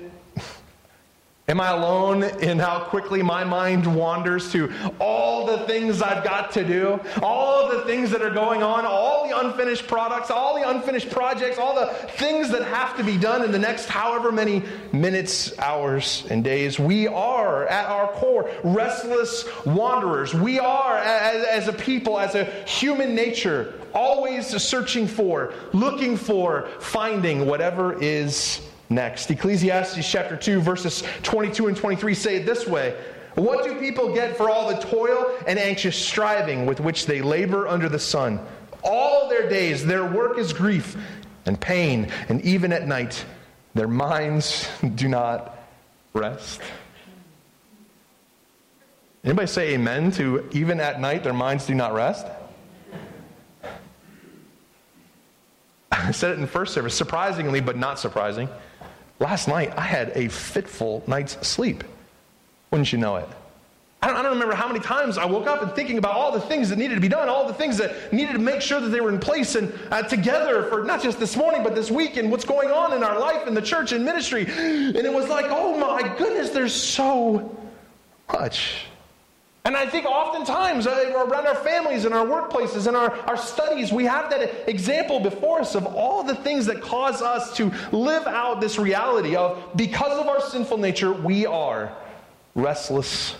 Am 1.51 1.61
I 1.61 1.71
alone 1.71 2.23
in 2.23 2.61
how 2.61 2.79
quickly 2.79 3.23
my 3.23 3.43
mind 3.43 3.85
wanders 3.85 4.53
to 4.53 4.73
all 5.01 5.47
the 5.47 5.59
things 5.67 6.01
I've 6.01 6.23
got 6.23 6.53
to 6.53 6.65
do, 6.65 7.01
all 7.25 7.69
the 7.69 7.81
things 7.87 8.13
that 8.13 8.23
are 8.23 8.31
going 8.31 8.63
on, 8.63 8.87
all 8.87 9.27
the 9.27 9.37
unfinished 9.37 9.89
products, 9.89 10.31
all 10.31 10.55
the 10.55 10.71
unfinished 10.71 11.11
projects, 11.11 11.59
all 11.59 11.75
the 11.75 11.93
things 12.11 12.51
that 12.51 12.63
have 12.63 12.97
to 12.99 13.03
be 13.03 13.17
done 13.17 13.43
in 13.43 13.51
the 13.51 13.59
next 13.59 13.89
however 13.89 14.31
many 14.31 14.63
minutes, 14.93 15.59
hours, 15.59 16.25
and 16.31 16.45
days? 16.45 16.79
We 16.79 17.09
are, 17.09 17.67
at 17.67 17.87
our 17.87 18.13
core, 18.13 18.49
restless 18.63 19.45
wanderers. 19.67 20.33
We 20.33 20.61
are, 20.61 20.99
as, 20.99 21.45
as 21.47 21.67
a 21.67 21.73
people, 21.73 22.21
as 22.21 22.37
a 22.37 22.45
human 22.65 23.17
nature, 23.17 23.75
always 23.93 24.47
searching 24.63 25.09
for, 25.09 25.53
looking 25.73 26.17
for, 26.17 26.69
finding 26.79 27.45
whatever 27.47 28.01
is 28.01 28.61
next. 28.91 29.31
Ecclesiastes 29.31 30.11
chapter 30.11 30.37
2, 30.37 30.61
verses 30.61 31.03
22 31.23 31.69
and 31.69 31.77
23 31.77 32.15
say 32.15 32.37
it 32.37 32.47
this 32.47 32.67
way 32.67 32.97
What 33.37 33.65
do 33.65 33.79
people 33.79 34.13
get 34.13 34.37
for 34.37 34.51
all 34.51 34.69
the 34.69 34.81
toil 34.81 35.33
and 35.47 35.59
anxious 35.59 35.97
striving 35.97 36.67
with 36.67 36.81
which 36.81 37.07
they 37.07 37.23
labor 37.23 37.67
under 37.67 37.89
the 37.89 37.99
sun? 37.99 38.41
All 38.83 39.29
their 39.29 39.49
days, 39.49 39.87
their 39.87 40.05
work 40.05 40.39
is 40.39 40.53
grief 40.53 40.97
and 41.47 41.59
pain, 41.59 42.11
and 42.29 42.43
even 42.43 42.73
at 42.73 42.87
night, 42.87 43.25
their 43.75 43.89
minds 43.89 44.69
do 44.95 45.09
not 45.09 45.57
rest. 46.13 46.61
Anybody 49.23 49.47
say 49.47 49.75
amen 49.75 50.13
to 50.13 50.49
even 50.53 50.81
at 50.81 50.99
night 51.01 51.23
their 51.25 51.35
minds 51.35 51.67
do 51.67 51.75
not 51.75 51.93
rest? 51.93 52.27
I 55.93 56.11
said 56.11 56.33
it 56.33 56.39
in 56.39 56.47
first 56.47 56.73
service, 56.73 56.95
surprisingly, 56.95 57.61
but 57.61 57.77
not 57.77 57.99
surprising. 57.99 58.49
Last 59.21 59.49
night, 59.49 59.77
I 59.77 59.83
had 59.83 60.13
a 60.15 60.29
fitful 60.29 61.05
night's 61.07 61.47
sleep. 61.47 61.85
Wouldn't 62.71 62.91
you 62.91 62.99
know 62.99 63.17
it? 63.17 63.29
I 64.03 64.07
don't, 64.07 64.17
I 64.17 64.23
don't, 64.23 64.33
remember 64.33 64.55
how 64.55 64.67
many 64.67 64.81
times 64.81 65.19
I 65.19 65.27
woke 65.27 65.47
up 65.47 65.61
and 65.61 65.71
thinking 65.73 65.99
about 65.99 66.15
all 66.15 66.33
the 66.33 66.41
things 66.41 66.71
that 66.71 66.79
needed 66.79 66.95
to 66.95 67.03
be 67.03 67.09
done, 67.09 67.29
all 67.29 67.47
the 67.47 67.53
things 67.53 67.77
that 67.77 68.11
needed 68.15 68.33
to 68.33 68.39
make 68.39 68.63
sure 68.63 68.81
that 68.81 68.89
they 68.89 69.03
were 69.03 69.11
in 69.11 69.21
place 69.21 69.57
and 69.57 69.71
uh, 69.91 70.03
together 70.03 70.63
for 70.71 70.85
not 70.85 71.03
just 71.03 71.21
this 71.21 71.37
morning, 71.37 71.63
but 71.63 71.75
this 71.75 71.91
week 71.91 72.17
and 72.17 72.31
what's 72.31 72.47
going 72.47 72.71
on 72.71 72.95
in 72.95 73.05
our 73.05 73.21
life 73.21 73.47
in 73.47 73.53
the 73.53 73.61
church 73.61 73.93
and 73.93 74.03
ministry. 74.03 74.47
And 74.47 74.97
it 74.97 75.13
was 75.13 75.29
like, 75.29 75.47
oh 75.51 75.77
my 75.77 76.17
goodness, 76.17 76.49
there's 76.49 76.75
so 76.75 77.55
much. 78.33 78.87
And 79.71 79.77
I 79.77 79.87
think 79.87 80.05
oftentimes 80.05 80.89
uh, 80.89 81.13
around 81.15 81.47
our 81.47 81.55
families 81.55 82.05
and 82.05 82.13
our 82.13 82.27
workplaces 82.27 82.89
and 82.89 82.97
our, 82.97 83.13
our 83.29 83.37
studies, 83.37 83.93
we 83.93 84.05
have 84.05 84.29
that 84.31 84.69
example 84.69 85.21
before 85.21 85.61
us 85.61 85.77
of 85.77 85.87
all 85.87 86.25
the 86.25 86.35
things 86.35 86.67
that 86.67 86.83
cause 86.83 87.23
us 87.23 87.57
to 87.59 87.73
live 87.93 88.27
out 88.27 88.61
this 88.61 88.81
reality 88.81 89.37
of 89.37 89.63
because 89.77 90.19
of 90.19 90.27
our 90.27 90.41
sinful 90.41 90.77
nature, 90.77 91.13
we 91.13 91.47
are 91.47 91.97
restless 92.57 93.37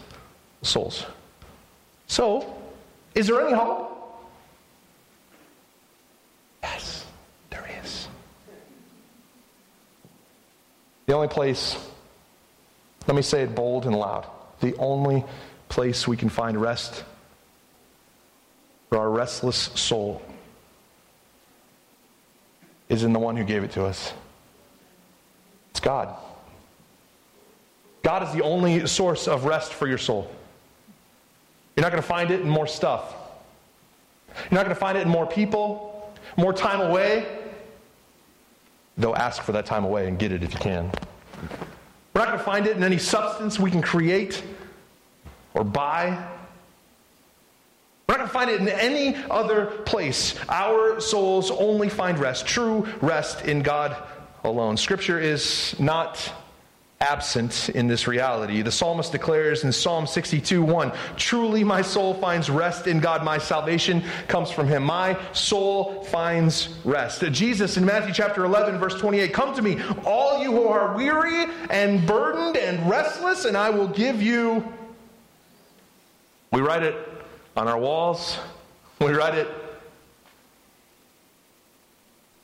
souls. 0.63 1.05
So, 2.07 2.55
is 3.17 3.27
there 3.27 3.45
any 3.45 3.53
hope? 3.53 4.23
Yes, 6.63 7.07
there 7.51 7.69
is. 7.83 8.07
The 11.07 11.13
only 11.13 11.27
place, 11.27 11.77
let 13.09 13.17
me 13.17 13.23
say 13.23 13.43
it 13.43 13.53
bold 13.53 13.87
and 13.87 13.97
loud, 13.97 14.29
the 14.61 14.77
only 14.77 15.25
place 15.71 16.07
we 16.07 16.17
can 16.17 16.29
find 16.29 16.61
rest 16.61 17.05
for 18.91 18.99
our 18.99 19.09
restless 19.09 19.71
soul 19.75 20.21
is 22.91 23.05
in 23.05 23.13
the 23.13 23.19
one 23.19 23.37
who 23.37 23.45
gave 23.45 23.63
it 23.63 23.71
to 23.71 23.85
us. 23.85 24.13
It's 25.71 25.81
God. 25.81 26.15
God 28.03 28.25
is 28.25 28.33
the 28.35 28.43
only 28.43 28.87
source 28.87 29.29
of 29.29 29.45
rest 29.45 29.73
for 29.73 29.87
your 29.87 29.97
soul. 29.97 30.31
You're 31.77 31.83
not 31.83 31.93
going 31.93 32.03
to 32.03 32.09
find 32.09 32.33
it 32.33 32.41
in 32.41 32.49
more 32.49 32.67
stuff. 32.67 33.15
You're 34.51 34.59
not 34.59 34.65
going 34.65 34.75
to 34.75 34.81
find 34.81 34.99
it 34.99 35.03
in 35.03 35.09
more 35.09 35.27
people, 35.27 36.13
more 36.37 36.53
time 36.53 36.81
away. 36.81 37.27
Though 38.99 39.15
ask 39.15 39.43
for 39.43 39.53
that 39.53 39.67
time 39.67 39.85
away 39.85 40.09
and 40.09 40.19
get 40.19 40.33
it 40.33 40.43
if 40.43 40.53
you 40.53 40.59
can. 40.59 40.91
We're 42.13 42.23
not 42.23 42.27
going 42.27 42.39
to 42.39 42.45
find 42.45 42.67
it 42.67 42.77
in 42.77 42.83
any 42.83 42.99
substance 42.99 43.61
we 43.61 43.71
can 43.71 43.81
create 43.81 44.43
or 45.55 45.65
buy. 45.65 46.09
We're 48.07 48.17
not 48.17 48.19
going 48.19 48.29
to 48.29 48.33
find 48.33 48.51
it 48.51 48.61
in 48.61 48.69
any 48.69 49.15
other 49.31 49.67
place. 49.67 50.35
Our 50.49 51.01
souls 51.01 51.51
only 51.51 51.89
find 51.89 52.19
rest, 52.19 52.47
true 52.47 52.89
rest 53.01 53.45
in 53.45 53.63
God 53.63 53.97
alone. 54.43 54.77
Scripture 54.77 55.21
is 55.21 55.79
not 55.79 56.33
absent 57.03 57.71
in 57.71 57.87
this 57.87 58.07
reality. 58.07 58.61
The 58.61 58.71
psalmist 58.71 59.11
declares 59.11 59.65
in 59.65 59.73
Psalm 59.73 60.07
62 60.07 60.63
1 60.63 60.93
Truly 61.17 61.65
my 61.65 61.81
soul 61.81 62.13
finds 62.15 62.51
rest 62.51 62.87
in 62.87 63.01
God. 63.01 63.25
My 63.25 63.39
salvation 63.39 64.03
comes 64.29 64.51
from 64.51 64.69
him. 64.69 64.83
My 64.83 65.19
soul 65.33 66.05
finds 66.05 66.69
rest. 66.85 67.23
Jesus 67.33 67.79
in 67.79 67.87
Matthew 67.87 68.13
chapter 68.13 68.45
11, 68.45 68.79
verse 68.79 68.99
28 68.99 69.33
Come 69.33 69.55
to 69.55 69.63
me, 69.63 69.79
all 70.05 70.43
you 70.43 70.53
who 70.53 70.65
are 70.65 70.95
weary 70.95 71.47
and 71.71 72.07
burdened 72.07 72.57
and 72.57 72.91
restless, 72.91 73.47
and 73.47 73.57
I 73.57 73.71
will 73.71 73.89
give 73.89 74.21
you 74.21 74.63
we 76.53 76.61
write 76.61 76.83
it 76.83 76.95
on 77.57 77.69
our 77.69 77.79
walls, 77.79 78.39
we 79.01 79.13
write 79.13 79.35
it 79.35 79.49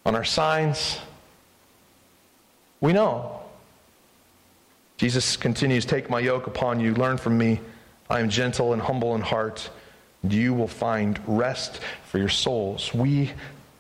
on 0.04 0.14
our 0.14 0.24
signs. 0.24 0.98
We 2.80 2.92
know. 2.92 3.40
Jesus 4.96 5.36
continues 5.36 5.84
Take 5.84 6.08
my 6.08 6.20
yoke 6.20 6.46
upon 6.46 6.80
you, 6.80 6.94
learn 6.94 7.18
from 7.18 7.36
me. 7.36 7.60
I 8.08 8.20
am 8.20 8.28
gentle 8.28 8.72
and 8.72 8.80
humble 8.80 9.14
in 9.14 9.20
heart. 9.20 9.68
You 10.22 10.54
will 10.54 10.68
find 10.68 11.20
rest 11.26 11.80
for 12.04 12.18
your 12.18 12.28
souls. 12.28 12.94
We 12.94 13.32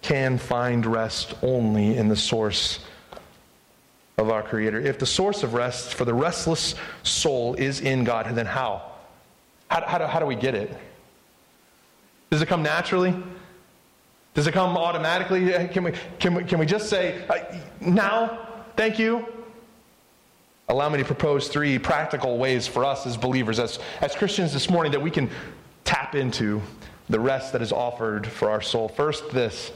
can 0.02 0.38
find 0.38 0.84
rest 0.84 1.34
only 1.42 1.96
in 1.96 2.08
the 2.08 2.16
source 2.16 2.80
of 4.18 4.30
our 4.30 4.42
Creator. 4.42 4.80
If 4.80 4.98
the 4.98 5.06
source 5.06 5.42
of 5.42 5.54
rest 5.54 5.94
for 5.94 6.04
the 6.04 6.14
restless 6.14 6.74
soul 7.02 7.54
is 7.54 7.80
in 7.80 8.04
God, 8.04 8.26
then 8.34 8.46
how? 8.46 8.95
How, 9.68 9.84
how, 9.86 9.98
do, 9.98 10.04
how 10.04 10.20
do 10.20 10.26
we 10.26 10.36
get 10.36 10.54
it? 10.54 10.76
Does 12.30 12.42
it 12.42 12.46
come 12.46 12.62
naturally? 12.62 13.14
Does 14.34 14.46
it 14.46 14.52
come 14.52 14.76
automatically? 14.76 15.50
Can 15.68 15.84
we, 15.84 15.92
can 16.18 16.34
we, 16.34 16.44
can 16.44 16.58
we 16.58 16.66
just 16.66 16.90
say, 16.90 17.24
uh, 17.28 17.38
now, 17.80 18.46
thank 18.76 18.98
you? 18.98 19.26
Allow 20.68 20.88
me 20.88 20.98
to 20.98 21.04
propose 21.04 21.48
three 21.48 21.78
practical 21.78 22.38
ways 22.38 22.66
for 22.66 22.84
us 22.84 23.06
as 23.06 23.16
believers, 23.16 23.58
as, 23.58 23.78
as 24.00 24.14
Christians 24.14 24.52
this 24.52 24.68
morning, 24.68 24.92
that 24.92 25.00
we 25.00 25.10
can 25.10 25.30
tap 25.84 26.14
into 26.14 26.60
the 27.08 27.20
rest 27.20 27.52
that 27.52 27.62
is 27.62 27.72
offered 27.72 28.26
for 28.26 28.50
our 28.50 28.60
soul. 28.60 28.88
First, 28.88 29.30
this 29.30 29.70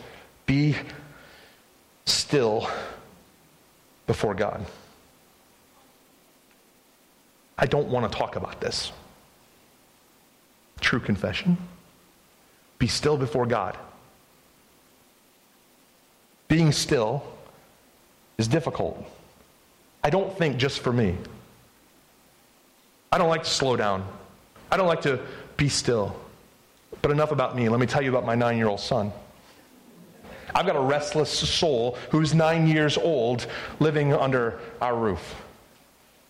be 0.46 0.76
still 2.04 2.68
before 4.06 4.34
God. 4.34 4.66
I 7.56 7.66
don't 7.66 7.88
want 7.88 8.10
to 8.10 8.18
talk 8.18 8.36
about 8.36 8.60
this. 8.60 8.90
True 10.80 11.00
confession. 11.00 11.56
Be 12.78 12.86
still 12.86 13.16
before 13.16 13.46
God. 13.46 13.76
Being 16.48 16.72
still 16.72 17.22
is 18.38 18.48
difficult. 18.48 19.04
I 20.02 20.10
don't 20.10 20.36
think 20.36 20.56
just 20.56 20.80
for 20.80 20.92
me. 20.92 21.16
I 23.12 23.18
don't 23.18 23.28
like 23.28 23.44
to 23.44 23.50
slow 23.50 23.76
down. 23.76 24.06
I 24.70 24.76
don't 24.76 24.86
like 24.86 25.02
to 25.02 25.20
be 25.56 25.68
still. 25.68 26.16
But 27.02 27.10
enough 27.10 27.32
about 27.32 27.54
me. 27.54 27.68
Let 27.68 27.80
me 27.80 27.86
tell 27.86 28.02
you 28.02 28.10
about 28.10 28.24
my 28.24 28.34
nine 28.34 28.56
year 28.56 28.68
old 28.68 28.80
son. 28.80 29.12
I've 30.54 30.66
got 30.66 30.76
a 30.76 30.80
restless 30.80 31.30
soul 31.30 31.96
who's 32.10 32.34
nine 32.34 32.66
years 32.66 32.98
old 32.98 33.46
living 33.78 34.12
under 34.12 34.58
our 34.80 34.96
roof. 34.96 35.34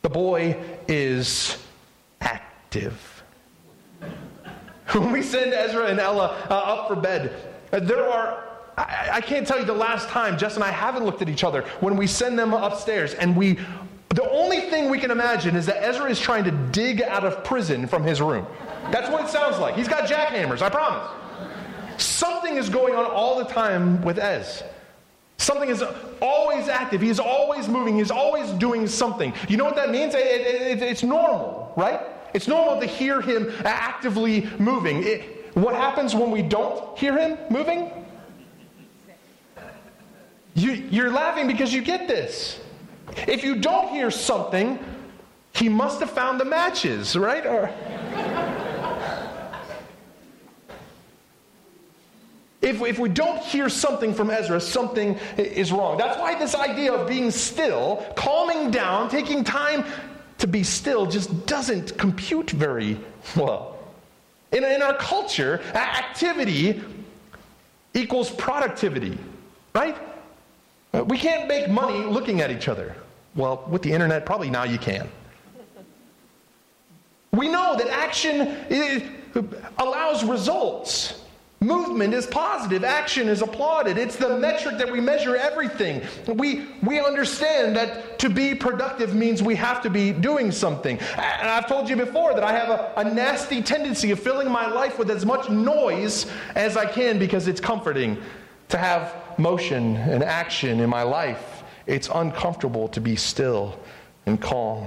The 0.02 0.10
boy 0.10 0.56
is 0.88 1.56
active. 2.20 3.19
When 4.94 5.12
we 5.12 5.22
send 5.22 5.52
Ezra 5.52 5.86
and 5.86 6.00
Ella 6.00 6.46
uh, 6.50 6.54
up 6.54 6.88
for 6.88 6.96
bed, 6.96 7.32
uh, 7.72 7.80
there 7.80 8.08
are 8.08 8.44
I, 8.76 9.08
I, 9.14 9.20
can't 9.20 9.46
tell 9.46 9.58
you 9.58 9.64
the 9.64 9.74
last 9.74 10.08
time 10.08 10.38
Jess 10.38 10.54
and 10.54 10.64
I 10.64 10.70
haven't 10.70 11.04
looked 11.04 11.22
at 11.22 11.28
each 11.28 11.44
other 11.44 11.62
when 11.80 11.96
we 11.96 12.06
send 12.06 12.38
them 12.38 12.54
upstairs 12.54 13.14
and 13.14 13.36
we 13.36 13.58
the 14.08 14.28
only 14.30 14.62
thing 14.62 14.90
we 14.90 14.98
can 14.98 15.12
imagine 15.12 15.54
is 15.54 15.66
that 15.66 15.84
Ezra 15.84 16.10
is 16.10 16.18
trying 16.18 16.42
to 16.44 16.50
dig 16.50 17.02
out 17.02 17.24
of 17.24 17.44
prison 17.44 17.86
from 17.86 18.02
his 18.02 18.20
room. 18.20 18.44
That's 18.90 19.08
what 19.08 19.24
it 19.24 19.28
sounds 19.28 19.58
like. 19.58 19.76
He's 19.76 19.86
got 19.86 20.08
jackhammers, 20.08 20.62
I 20.62 20.68
promise. 20.68 21.08
Something 22.02 22.56
is 22.56 22.68
going 22.68 22.94
on 22.94 23.04
all 23.04 23.38
the 23.38 23.44
time 23.44 24.02
with 24.02 24.18
Ez. 24.18 24.64
Something 25.36 25.68
is 25.68 25.84
always 26.20 26.68
active. 26.68 27.00
He's 27.00 27.20
always 27.20 27.68
moving. 27.68 27.98
He's 27.98 28.10
always 28.10 28.50
doing 28.52 28.88
something. 28.88 29.32
You 29.48 29.56
know 29.56 29.64
what 29.64 29.76
that 29.76 29.90
means? 29.90 30.14
It, 30.14 30.26
it, 30.26 30.62
it, 30.62 30.82
it's 30.82 31.04
normal, 31.04 31.72
right? 31.76 32.00
It's 32.34 32.48
normal 32.48 32.80
to 32.80 32.86
hear 32.86 33.20
him 33.20 33.52
actively 33.64 34.48
moving. 34.58 35.04
what 35.54 35.74
happens 35.74 36.14
when 36.14 36.30
we 36.30 36.42
don't 36.42 36.96
hear 36.98 37.18
him 37.18 37.38
moving? 37.50 37.90
You, 40.54 40.72
you're 40.72 41.10
laughing 41.10 41.46
because 41.46 41.72
you 41.72 41.82
get 41.82 42.08
this. 42.08 42.60
If 43.26 43.44
you 43.44 43.56
don't 43.56 43.88
hear 43.88 44.10
something, 44.10 44.78
he 45.52 45.68
must 45.68 46.00
have 46.00 46.10
found 46.10 46.40
the 46.40 46.44
matches, 46.44 47.16
right? 47.16 47.46
Or, 47.46 47.70
If, 52.62 52.82
if 52.82 52.98
we 52.98 53.08
don't 53.08 53.40
hear 53.42 53.70
something 53.70 54.12
from 54.12 54.30
Ezra, 54.30 54.60
something 54.60 55.18
is 55.38 55.72
wrong. 55.72 55.96
That's 55.96 56.18
why 56.18 56.38
this 56.38 56.54
idea 56.54 56.92
of 56.92 57.08
being 57.08 57.30
still, 57.30 58.04
calming 58.16 58.70
down, 58.70 59.08
taking 59.08 59.44
time 59.44 59.84
to 60.40 60.46
be 60.46 60.62
still 60.62 61.06
just 61.06 61.46
doesn't 61.46 61.96
compute 61.96 62.50
very 62.50 62.98
well. 63.36 63.78
In, 64.52 64.64
in 64.64 64.82
our 64.82 64.96
culture, 64.96 65.60
activity 65.74 66.82
equals 67.94 68.30
productivity, 68.30 69.16
right? 69.74 69.96
Uh, 70.92 71.04
we 71.04 71.16
can't 71.16 71.46
make 71.46 71.68
money 71.68 72.04
looking 72.04 72.40
at 72.40 72.50
each 72.50 72.68
other. 72.68 72.96
Well, 73.36 73.64
with 73.68 73.82
the 73.82 73.92
internet, 73.92 74.26
probably 74.26 74.50
now 74.50 74.64
you 74.64 74.78
can. 74.78 75.08
We 77.32 77.48
know 77.48 77.76
that 77.76 77.86
action 77.86 78.56
allows 79.78 80.24
results. 80.24 81.19
Movement 81.62 82.14
is 82.14 82.26
positive, 82.26 82.84
action 82.84 83.28
is 83.28 83.42
applauded. 83.42 83.98
It's 83.98 84.16
the 84.16 84.38
metric 84.38 84.78
that 84.78 84.90
we 84.90 84.98
measure 84.98 85.36
everything. 85.36 86.00
We, 86.26 86.68
we 86.82 86.98
understand 87.00 87.76
that 87.76 88.18
to 88.20 88.30
be 88.30 88.54
productive 88.54 89.14
means 89.14 89.42
we 89.42 89.56
have 89.56 89.82
to 89.82 89.90
be 89.90 90.10
doing 90.10 90.52
something. 90.52 90.98
And 90.98 91.50
I've 91.50 91.68
told 91.68 91.90
you 91.90 91.96
before 91.96 92.32
that 92.32 92.42
I 92.42 92.52
have 92.52 92.70
a, 92.70 92.94
a 92.96 93.04
nasty 93.04 93.60
tendency 93.60 94.10
of 94.10 94.18
filling 94.18 94.50
my 94.50 94.68
life 94.68 94.98
with 94.98 95.10
as 95.10 95.26
much 95.26 95.50
noise 95.50 96.24
as 96.54 96.78
I 96.78 96.86
can 96.86 97.18
because 97.18 97.46
it's 97.46 97.60
comforting 97.60 98.16
to 98.70 98.78
have 98.78 99.14
motion 99.38 99.96
and 99.96 100.24
action 100.24 100.80
in 100.80 100.88
my 100.88 101.02
life. 101.02 101.62
It's 101.86 102.08
uncomfortable 102.14 102.88
to 102.88 103.02
be 103.02 103.16
still 103.16 103.78
and 104.24 104.40
calm. 104.40 104.86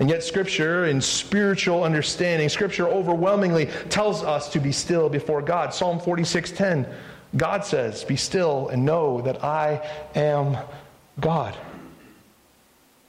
And 0.00 0.08
yet, 0.08 0.22
Scripture, 0.22 0.86
in 0.86 1.00
spiritual 1.00 1.82
understanding, 1.82 2.48
Scripture 2.48 2.86
overwhelmingly 2.86 3.66
tells 3.88 4.22
us 4.22 4.48
to 4.52 4.60
be 4.60 4.70
still 4.70 5.08
before 5.08 5.42
God. 5.42 5.74
Psalm 5.74 5.98
46:10, 5.98 6.86
God 7.36 7.64
says, 7.64 8.04
Be 8.04 8.16
still 8.16 8.68
and 8.68 8.84
know 8.84 9.20
that 9.22 9.42
I 9.44 9.84
am 10.14 10.56
God. 11.20 11.56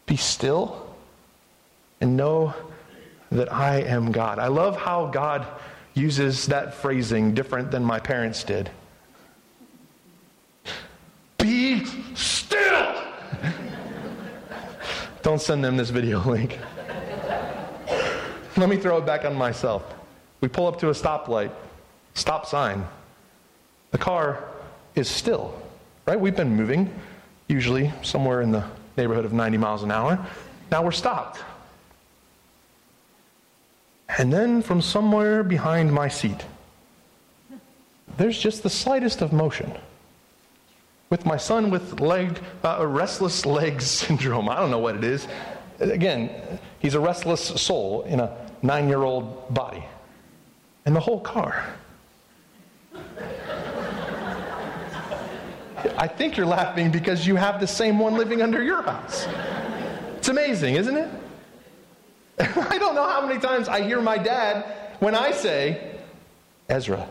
Be 0.08 0.18
still 0.18 0.88
and 2.02 2.18
know 2.18 2.54
that 3.32 3.54
I 3.54 3.82
am 3.82 4.12
God. 4.12 4.40
I 4.40 4.48
love 4.48 4.76
how 4.76 5.08
God 5.08 5.46
uses 5.94 6.48
that 6.48 6.74
phrasing 6.74 7.36
different 7.36 7.70
than 7.70 7.84
my 7.84 8.00
parents 8.00 8.44
did. 8.44 8.70
Be 11.38 11.86
still! 12.16 13.04
Don't 15.22 15.42
send 15.42 15.64
them 15.64 15.78
this 15.78 15.92
video 15.92 16.20
link. 16.24 16.58
Let 18.60 18.68
me 18.68 18.76
throw 18.76 18.98
it 18.98 19.06
back 19.06 19.24
on 19.24 19.36
myself. 19.36 19.84
We 20.42 20.50
pull 20.50 20.68
up 20.68 20.80
to 20.80 20.90
a 20.90 20.92
stoplight, 20.92 21.50
stop 22.14 22.46
sign. 22.46 22.86
The 23.92 23.98
car 23.98 24.44
is 24.96 25.08
still, 25.08 25.58
right? 26.06 26.20
We've 26.20 26.36
been 26.36 26.58
moving, 26.58 26.94
usually 27.48 27.94
somewhere 28.02 28.42
in 28.42 28.52
the 28.52 28.66
neighborhood 28.98 29.24
of 29.24 29.32
90 29.32 29.58
miles 29.58 29.84
an 29.84 29.92
hour. 29.92 30.20
Now 30.72 30.84
we're 30.84 30.92
stopped. 30.92 31.42
And 34.18 34.34
then 34.34 34.62
from 34.62 34.82
somewhere 34.82 35.42
behind 35.42 35.94
my 35.94 36.10
seat, 36.10 36.46
there's 38.18 38.38
just 38.38 38.62
the 38.64 38.70
slightest 38.70 39.22
of 39.22 39.32
motion. 39.32 39.72
With 41.10 41.26
my 41.26 41.38
son 41.38 41.70
with 41.70 42.02
leg, 42.02 42.38
uh, 42.66 42.86
restless 42.86 43.46
leg 43.46 43.82
syndrome, 43.82 44.50
I 44.50 44.58
don't 44.58 44.70
know 44.70 44.80
what 44.80 44.98
it 44.98 45.06
is. 45.06 45.30
Again, 45.80 46.60
he's 46.80 46.94
a 46.94 47.00
restless 47.00 47.42
soul 47.62 48.02
in 48.02 48.20
a 48.20 48.49
nine 48.62 48.88
year 48.88 49.04
old 49.04 49.54
body 49.54 49.84
and 50.86 50.96
the 50.96 51.00
whole 51.00 51.20
car. 51.20 51.66
I 55.98 56.08
think 56.08 56.36
you're 56.36 56.46
laughing 56.46 56.92
because 56.92 57.26
you 57.26 57.36
have 57.36 57.60
the 57.60 57.68
same 57.68 58.00
one 58.00 58.16
living 58.16 58.42
under 58.42 58.62
your 58.64 58.82
house. 58.82 59.28
It's 60.18 60.28
amazing, 60.28 60.76
isn't 60.76 60.98
it? 60.98 61.10
I 62.40 62.78
don't 62.78 62.96
know 62.96 63.08
how 63.08 63.26
many 63.26 63.40
times 63.40 63.68
I 63.68 63.82
hear 63.82 64.02
my 64.02 64.18
dad 64.18 64.66
when 65.00 65.16
I 65.16 65.32
say, 65.32 66.00
Ezra, 66.68 67.08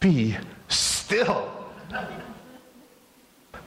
be 0.00 0.36
still. 0.68 1.50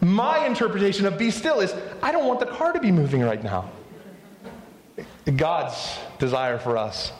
My 0.02 0.45
interpretation 0.45 1.06
of 1.06 1.17
be 1.17 1.32
still 1.32 1.60
is 1.60 1.74
I 2.02 2.12
don't 2.12 2.26
want 2.26 2.39
the 2.39 2.45
car 2.45 2.74
to 2.74 2.80
be 2.80 2.91
moving 2.91 3.21
right 3.21 3.43
now. 3.43 3.69
God's 5.32 5.98
desire 6.20 6.58
for 6.60 6.78
us. 6.78 7.12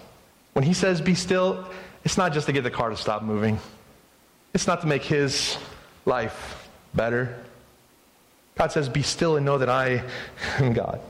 When 0.54 0.63
He 0.63 0.74
says, 0.74 1.02
be 1.02 1.15
still, 1.15 1.68
it's 2.04 2.18
not 2.18 2.34
just 2.34 2.46
to 2.48 2.54
get 2.54 2.63
the 2.63 2.72
car 2.72 2.89
to 2.89 2.98
stop 2.98 3.24
moving, 3.24 3.60
it's 4.54 4.68
not 4.68 4.82
to 4.82 4.88
make 4.88 5.04
His 5.04 5.58
life 6.06 6.70
better. 6.94 7.44
God 8.56 8.72
says, 8.72 8.88
be 8.88 9.02
still 9.02 9.36
and 9.36 9.46
know 9.46 9.58
that 9.58 9.70
I 9.70 10.04
am 10.60 10.74
God. 10.74 11.02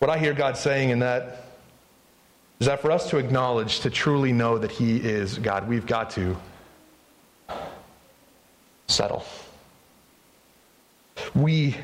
What 0.00 0.10
I 0.10 0.18
hear 0.18 0.34
God 0.34 0.56
saying 0.56 0.90
in 0.90 0.98
that 0.98 1.46
is 2.58 2.66
that 2.66 2.80
for 2.82 2.90
us 2.90 3.10
to 3.10 3.18
acknowledge, 3.18 3.80
to 3.80 3.90
truly 3.90 4.32
know 4.32 4.58
that 4.58 4.70
He 4.70 4.96
is 4.96 5.38
God, 5.38 5.68
we've 5.68 5.86
got 5.86 6.10
to 6.10 6.36
settle. 8.88 9.24
We 11.34 11.76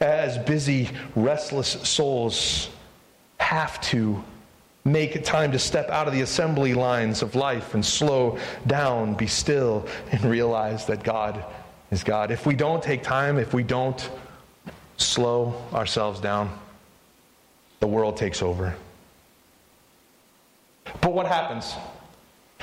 as 0.00 0.38
busy, 0.38 0.90
restless 1.14 1.68
souls 1.88 2.68
have 3.38 3.80
to 3.82 4.22
make 4.84 5.24
time 5.24 5.52
to 5.52 5.58
step 5.58 5.88
out 5.90 6.06
of 6.06 6.12
the 6.12 6.20
assembly 6.20 6.74
lines 6.74 7.22
of 7.22 7.34
life 7.34 7.74
and 7.74 7.84
slow 7.84 8.38
down, 8.66 9.14
be 9.14 9.26
still, 9.26 9.86
and 10.12 10.22
realize 10.24 10.86
that 10.86 11.02
God 11.02 11.42
is 11.90 12.04
God. 12.04 12.30
If 12.30 12.44
we 12.44 12.54
don't 12.54 12.82
take 12.82 13.02
time, 13.02 13.38
if 13.38 13.54
we 13.54 13.62
don't 13.62 14.10
slow 14.96 15.54
ourselves 15.72 16.20
down, 16.20 16.58
the 17.80 17.86
world 17.86 18.16
takes 18.16 18.42
over. 18.42 18.74
But 21.00 21.12
what 21.12 21.26
happens? 21.26 21.74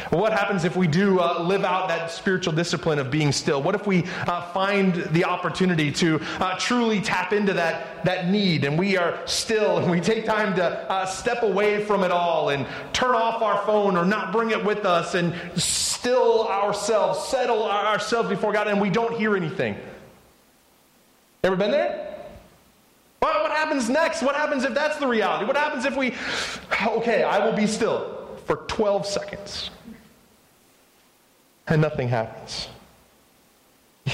What 0.10 0.34
happens 0.34 0.66
if 0.66 0.76
we 0.76 0.88
do 0.88 1.20
uh, 1.20 1.42
live 1.42 1.64
out 1.64 1.88
that 1.90 2.12
spiritual 2.12 2.54
discipline 2.54 3.00
of 3.00 3.12
being 3.12 3.32
still? 3.32 3.62
What 3.62 3.76
if 3.76 3.86
we 3.86 4.04
uh, 4.28 4.42
find 4.52 4.96
the 5.12 5.26
opportunity 5.26 5.92
to 5.94 6.20
uh, 6.40 6.58
truly 6.58 7.02
tap 7.02 7.34
into 7.34 7.54
that, 7.54 8.04
that 8.06 8.30
need 8.30 8.64
and 8.64 8.78
we 8.78 8.98
are 8.98 9.20
still 9.26 9.78
and 9.78 9.90
we 9.90 10.02
take 10.02 10.26
time 10.26 10.56
to 10.56 10.64
uh, 10.64 11.06
step 11.06 11.44
away 11.44 11.84
from 11.84 12.04
it 12.04 12.12
all 12.12 12.50
and 12.50 12.66
turn 12.94 13.16
off 13.16 13.42
our 13.42 13.66
phone 13.66 13.96
or 13.96 14.06
not 14.06 14.32
bring 14.32 14.52
it 14.52 14.64
with 14.64 14.86
us 14.86 15.16
and 15.16 15.34
still 15.56 16.48
ourselves, 16.48 17.28
settle 17.28 17.64
ourselves 17.64 18.30
before 18.30 18.52
God 18.52 18.68
and 18.68 18.82
we 18.82 18.90
don't 18.90 19.18
hear 19.18 19.36
anything? 19.36 19.76
Ever 21.44 21.56
been 21.56 21.72
there? 21.72 22.08
Well, 23.22 23.44
what 23.44 23.52
happens 23.52 23.88
next? 23.90 24.24
What 24.24 24.36
happens 24.36 24.64
if 24.64 24.74
that's 24.74 24.98
the 24.98 25.08
reality? 25.08 25.46
What 25.46 25.56
happens 25.56 25.86
if 25.86 25.96
we, 25.96 26.14
okay, 26.88 27.24
I 27.24 27.46
will 27.46 27.54
be 27.54 27.68
still 27.68 28.28
for 28.46 28.58
12 28.68 29.06
seconds 29.06 29.70
and 31.68 31.82
nothing 31.82 32.08
happens? 32.08 32.68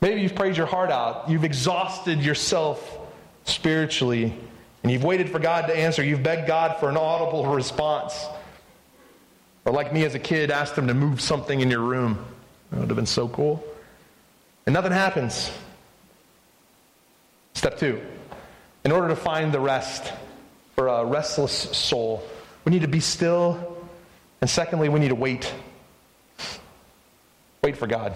Maybe 0.00 0.22
you've 0.22 0.34
prayed 0.34 0.56
your 0.56 0.66
heart 0.66 0.90
out, 0.90 1.28
you've 1.28 1.44
exhausted 1.44 2.20
yourself 2.20 2.98
spiritually, 3.44 4.34
and 4.82 4.92
you've 4.92 5.04
waited 5.04 5.30
for 5.30 5.38
God 5.38 5.66
to 5.66 5.76
answer. 5.76 6.02
You've 6.02 6.22
begged 6.22 6.46
God 6.46 6.78
for 6.80 6.88
an 6.88 6.96
audible 6.96 7.46
response. 7.46 8.26
Or, 9.64 9.72
like 9.72 9.92
me 9.92 10.04
as 10.04 10.14
a 10.14 10.18
kid, 10.18 10.50
asked 10.50 10.76
Him 10.76 10.86
to 10.86 10.94
move 10.94 11.20
something 11.20 11.60
in 11.60 11.70
your 11.70 11.80
room. 11.80 12.24
That 12.70 12.80
would 12.80 12.88
have 12.88 12.96
been 12.96 13.04
so 13.04 13.28
cool. 13.28 13.62
And 14.64 14.72
nothing 14.72 14.92
happens. 14.92 15.50
Step 17.54 17.78
two 17.78 18.00
in 18.84 18.92
order 18.92 19.08
to 19.08 19.16
find 19.16 19.52
the 19.52 19.60
rest 19.60 20.12
for 20.74 20.88
a 20.88 21.04
restless 21.04 21.52
soul, 21.52 22.22
we 22.64 22.72
need 22.72 22.82
to 22.82 22.88
be 22.88 23.00
still. 23.00 23.76
And 24.40 24.48
secondly, 24.48 24.88
we 24.88 25.00
need 25.00 25.08
to 25.08 25.14
wait. 25.14 25.52
Wait 27.62 27.76
for 27.76 27.86
God. 27.86 28.14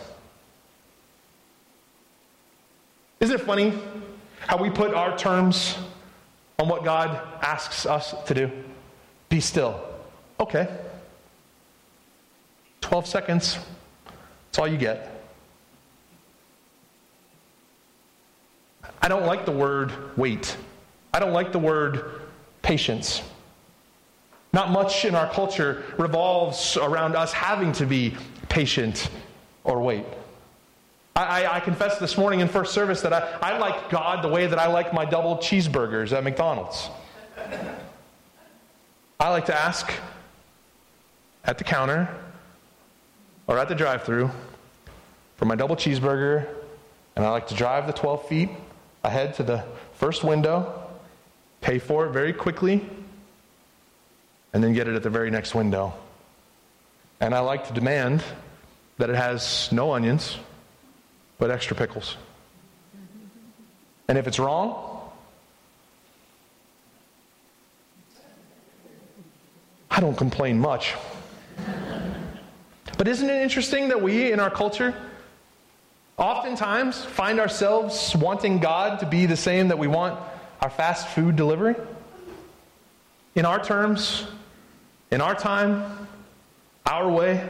Isn't 3.20 3.40
it 3.40 3.44
funny 3.44 3.72
how 4.40 4.56
we 4.56 4.70
put 4.70 4.94
our 4.94 5.16
terms 5.16 5.76
on 6.58 6.68
what 6.68 6.84
God 6.84 7.20
asks 7.42 7.86
us 7.86 8.14
to 8.26 8.34
do? 8.34 8.50
Be 9.28 9.40
still. 9.40 9.80
Okay. 10.40 10.68
12 12.80 13.06
seconds. 13.06 13.58
That's 14.46 14.58
all 14.58 14.68
you 14.68 14.76
get. 14.76 15.10
I 19.00 19.08
don't 19.08 19.26
like 19.26 19.44
the 19.44 19.52
word 19.52 20.16
wait. 20.16 20.56
I 21.12 21.18
don't 21.18 21.32
like 21.32 21.52
the 21.52 21.58
word 21.58 22.22
patience. 22.62 23.22
Not 24.52 24.70
much 24.70 25.04
in 25.04 25.14
our 25.14 25.28
culture 25.30 25.82
revolves 25.98 26.76
around 26.76 27.16
us 27.16 27.32
having 27.32 27.72
to 27.72 27.86
be 27.86 28.16
patient 28.48 29.10
or 29.64 29.80
wait. 29.80 30.04
I, 31.16 31.44
I, 31.44 31.56
I 31.56 31.60
confessed 31.60 32.00
this 32.00 32.16
morning 32.16 32.40
in 32.40 32.48
first 32.48 32.72
service 32.72 33.00
that 33.00 33.12
I, 33.12 33.38
I 33.40 33.58
like 33.58 33.90
God 33.90 34.22
the 34.22 34.28
way 34.28 34.46
that 34.46 34.58
I 34.58 34.66
like 34.66 34.92
my 34.92 35.04
double 35.04 35.36
cheeseburgers 35.36 36.12
at 36.12 36.22
McDonald's. 36.22 36.88
I 39.18 39.30
like 39.30 39.46
to 39.46 39.54
ask 39.54 39.92
at 41.44 41.58
the 41.58 41.64
counter 41.64 42.08
or 43.46 43.58
at 43.58 43.68
the 43.68 43.74
drive 43.74 44.02
through 44.02 44.30
for 45.36 45.44
my 45.44 45.54
double 45.54 45.76
cheeseburger, 45.76 46.46
and 47.16 47.24
I 47.24 47.30
like 47.30 47.46
to 47.48 47.54
drive 47.54 47.86
the 47.86 47.92
12 47.92 48.28
feet 48.28 48.50
ahead 49.02 49.34
to 49.34 49.42
the 49.42 49.64
first 49.94 50.24
window, 50.24 50.82
pay 51.60 51.78
for 51.78 52.06
it 52.06 52.10
very 52.10 52.32
quickly, 52.32 52.84
and 54.52 54.62
then 54.62 54.72
get 54.72 54.88
it 54.88 54.94
at 54.94 55.02
the 55.02 55.10
very 55.10 55.30
next 55.30 55.54
window. 55.54 55.92
And 57.20 57.34
I 57.34 57.40
like 57.40 57.66
to 57.68 57.72
demand 57.72 58.22
that 58.98 59.10
it 59.10 59.16
has 59.16 59.70
no 59.72 59.92
onions, 59.92 60.36
but 61.38 61.50
extra 61.50 61.76
pickles. 61.76 62.16
And 64.08 64.18
if 64.18 64.26
it's 64.26 64.38
wrong, 64.38 64.94
I 69.90 70.00
don't 70.00 70.16
complain 70.16 70.58
much. 70.58 70.94
But 72.98 73.08
isn't 73.08 73.28
it 73.28 73.42
interesting 73.42 73.88
that 73.88 74.02
we 74.02 74.32
in 74.32 74.40
our 74.40 74.50
culture 74.50 74.94
oftentimes 76.16 77.04
find 77.04 77.40
ourselves 77.40 78.14
wanting 78.14 78.58
God 78.58 79.00
to 79.00 79.06
be 79.06 79.26
the 79.26 79.36
same 79.36 79.68
that 79.68 79.78
we 79.78 79.88
want 79.88 80.18
our 80.60 80.70
fast 80.70 81.08
food 81.08 81.36
delivery? 81.36 81.74
In 83.34 83.44
our 83.44 83.62
terms, 83.62 84.24
in 85.10 85.20
our 85.20 85.34
time, 85.34 86.08
our 86.86 87.10
way. 87.10 87.48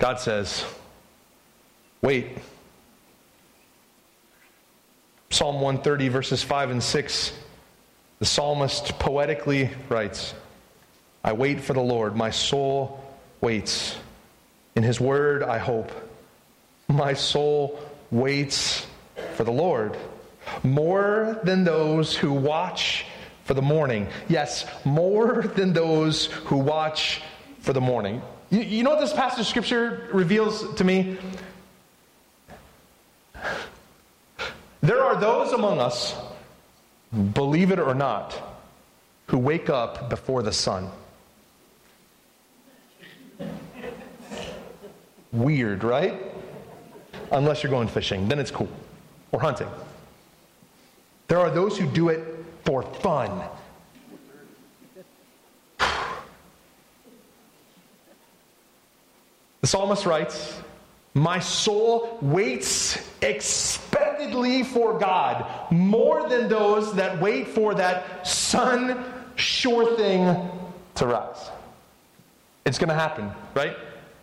God 0.00 0.18
says, 0.18 0.64
wait. 2.00 2.38
Psalm 5.28 5.56
130, 5.56 6.08
verses 6.08 6.42
5 6.42 6.70
and 6.70 6.82
6, 6.82 7.32
the 8.18 8.24
psalmist 8.24 8.98
poetically 8.98 9.70
writes, 9.90 10.34
I 11.22 11.34
wait 11.34 11.60
for 11.60 11.74
the 11.74 11.82
Lord, 11.82 12.16
my 12.16 12.30
soul 12.30 13.04
waits. 13.42 13.94
In 14.74 14.82
his 14.82 14.98
word, 15.00 15.42
I 15.42 15.58
hope. 15.58 15.92
My 16.88 17.12
soul 17.12 17.78
waits 18.10 18.86
for 19.36 19.44
the 19.44 19.52
Lord 19.52 19.98
more 20.62 21.38
than 21.44 21.62
those 21.62 22.16
who 22.16 22.32
watch 22.32 23.04
for 23.44 23.52
the 23.52 23.62
morning. 23.62 24.08
Yes, 24.30 24.64
more 24.84 25.42
than 25.42 25.74
those 25.74 26.26
who 26.26 26.56
watch 26.56 27.20
for 27.60 27.74
the 27.74 27.82
morning. 27.82 28.22
You, 28.50 28.60
you 28.60 28.82
know 28.82 28.90
what 28.90 29.00
this 29.00 29.12
passage 29.12 29.40
of 29.40 29.46
scripture 29.46 30.08
reveals 30.12 30.74
to 30.74 30.84
me? 30.84 31.16
There 34.82 35.02
are 35.02 35.14
those 35.20 35.52
among 35.52 35.78
us, 35.78 36.16
believe 37.32 37.70
it 37.70 37.78
or 37.78 37.94
not, 37.94 38.40
who 39.26 39.38
wake 39.38 39.70
up 39.70 40.10
before 40.10 40.42
the 40.42 40.52
sun. 40.52 40.90
Weird, 45.32 45.84
right? 45.84 46.20
Unless 47.30 47.62
you're 47.62 47.70
going 47.70 47.86
fishing, 47.86 48.26
then 48.28 48.40
it's 48.40 48.50
cool. 48.50 48.68
Or 49.30 49.40
hunting. 49.40 49.68
There 51.28 51.38
are 51.38 51.50
those 51.50 51.78
who 51.78 51.86
do 51.86 52.08
it 52.08 52.24
for 52.64 52.82
fun. 52.82 53.42
The 59.60 59.66
psalmist 59.66 60.06
writes, 60.06 60.60
My 61.14 61.38
soul 61.38 62.18
waits 62.22 63.10
expectantly 63.22 64.62
for 64.62 64.98
God 64.98 65.70
more 65.70 66.28
than 66.28 66.48
those 66.48 66.94
that 66.94 67.20
wait 67.20 67.48
for 67.48 67.74
that 67.74 68.26
sun 68.26 69.04
sure 69.36 69.96
thing 69.96 70.36
to 70.96 71.06
rise. 71.06 71.50
It's 72.64 72.78
going 72.78 72.88
to 72.88 72.94
happen, 72.94 73.30
right? 73.54 73.76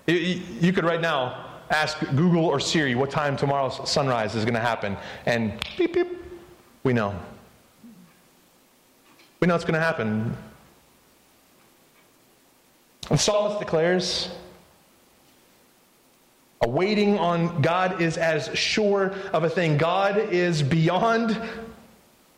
You 0.07 0.71
could 0.73 0.85
right 0.85 1.01
now 1.01 1.45
ask 1.69 1.99
Google 2.15 2.45
or 2.45 2.59
Siri 2.59 2.95
what 2.95 3.11
time 3.11 3.35
tomorrow's 3.35 3.89
sunrise 3.89 4.35
is 4.35 4.45
going 4.45 4.53
to 4.53 4.59
happen, 4.59 4.95
and 5.25 5.53
beep, 5.77 5.93
beep, 5.93 6.07
we 6.83 6.93
know. 6.93 7.13
We 9.39 9.47
know 9.47 9.55
it's 9.55 9.65
going 9.65 9.73
to 9.73 9.79
happen. 9.79 10.35
And 13.09 13.19
Psalmist 13.19 13.59
declares, 13.59 14.29
a 16.61 16.67
waiting 16.67 17.17
on 17.19 17.61
God 17.61 18.01
is 18.01 18.17
as 18.17 18.49
sure 18.57 19.13
of 19.33 19.43
a 19.43 19.49
thing. 19.49 19.77
God 19.77 20.17
is 20.17 20.63
beyond 20.63 21.39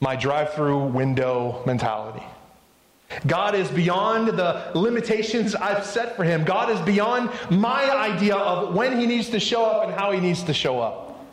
my 0.02 0.16
drive 0.16 0.54
through 0.54 0.86
window 0.88 1.64
mentality. 1.66 2.24
God 3.26 3.56
is 3.56 3.68
beyond 3.70 4.28
the 4.28 4.72
limitations 4.76 5.56
I've 5.56 5.84
set 5.84 6.16
for 6.16 6.24
him. 6.24 6.44
God 6.44 6.70
is 6.70 6.80
beyond 6.82 7.32
my 7.50 7.90
idea 7.90 8.36
of 8.36 8.76
when 8.76 9.00
he 9.00 9.08
needs 9.08 9.30
to 9.30 9.40
show 9.40 9.66
up 9.66 9.88
and 9.88 9.94
how 9.94 10.12
he 10.12 10.20
needs 10.20 10.44
to 10.44 10.54
show 10.54 10.80
up. 10.80 11.26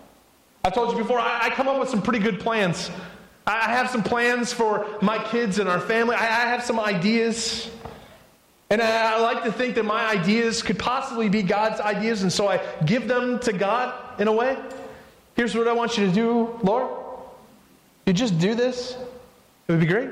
I've 0.64 0.74
told 0.74 0.92
you 0.92 0.98
before, 0.98 1.20
I, 1.20 1.46
I 1.46 1.50
come 1.50 1.68
up 1.68 1.78
with 1.78 1.88
some 1.88 2.02
pretty 2.02 2.18
good 2.18 2.40
plans. 2.40 2.90
I 3.46 3.70
have 3.70 3.90
some 3.90 4.02
plans 4.02 4.52
for 4.52 4.86
my 5.02 5.22
kids 5.22 5.58
and 5.58 5.68
our 5.68 5.78
family. 5.78 6.16
I, 6.16 6.24
I 6.24 6.48
have 6.48 6.64
some 6.64 6.80
ideas. 6.80 7.70
And 8.68 8.82
I, 8.82 9.14
I 9.14 9.20
like 9.20 9.44
to 9.44 9.52
think 9.52 9.76
that 9.76 9.84
my 9.84 10.06
ideas 10.06 10.62
could 10.62 10.78
possibly 10.78 11.28
be 11.28 11.42
God's 11.42 11.80
ideas, 11.80 12.22
and 12.22 12.32
so 12.32 12.48
I 12.48 12.60
give 12.84 13.06
them 13.06 13.38
to 13.40 13.52
God 13.52 14.20
in 14.20 14.28
a 14.28 14.32
way. 14.32 14.56
Here's 15.36 15.54
what 15.54 15.68
I 15.68 15.72
want 15.72 15.96
you 15.96 16.06
to 16.06 16.12
do, 16.12 16.58
Lord. 16.62 16.90
You 18.06 18.12
just 18.12 18.38
do 18.38 18.54
this, 18.54 18.96
it 19.68 19.72
would 19.72 19.80
be 19.80 19.86
great. 19.86 20.10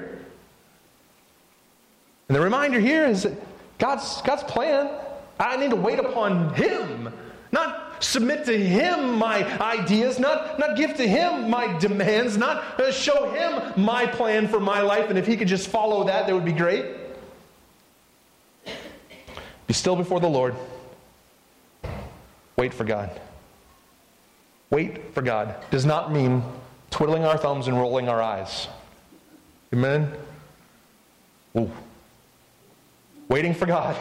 And 2.29 2.37
the 2.37 2.41
reminder 2.41 2.81
here 2.81 3.07
is 3.07 3.25
that 3.25 3.33
God's, 3.79 4.23
God's 4.23 4.43
plan, 4.45 4.91
I 5.39 5.57
need 5.57 5.71
to 5.71 5.77
wait 5.77 5.99
upon 5.99 6.55
Him, 6.55 7.13
not 7.53 8.03
submit 8.03 8.45
to 8.47 8.57
Him 8.57 9.15
my 9.15 9.45
ideas, 9.61 10.19
not, 10.19 10.59
not 10.59 10.77
give 10.77 10.97
to 10.97 11.07
Him 11.07 11.51
my 11.51 11.77
demands, 11.79 12.37
not 12.37 12.81
uh, 12.81 12.93
show 12.93 13.31
Him 13.31 13.83
my 13.83 14.07
plan 14.07 14.47
for 14.47 14.61
my 14.61 14.81
life, 14.81 15.11
and 15.11 15.19
if 15.19 15.27
He 15.27 15.37
could 15.37 15.49
just 15.49 15.69
follow 15.69 16.05
that, 16.05 16.27
that 16.27 16.35
would 16.35 16.45
be 16.45 16.53
great. 16.53 16.85
Be 19.67 19.75
still 19.75 19.97
before 19.97 20.21
the 20.21 20.29
Lord. 20.29 20.55
Wait 22.57 22.73
for 22.73 22.85
God. 22.85 23.11
Wait 24.71 25.15
for 25.15 25.23
God 25.23 25.55
does 25.71 25.85
not 25.85 26.13
mean 26.13 26.43
twiddling 26.91 27.25
our 27.25 27.37
thumbs 27.37 27.69
and 27.69 27.77
rolling 27.77 28.09
our 28.09 28.23
eyes. 28.23 28.69
Amen? 29.73 30.13
Ooh. 31.57 31.71
Waiting 33.29 33.55
for 33.55 33.67
God 33.67 33.97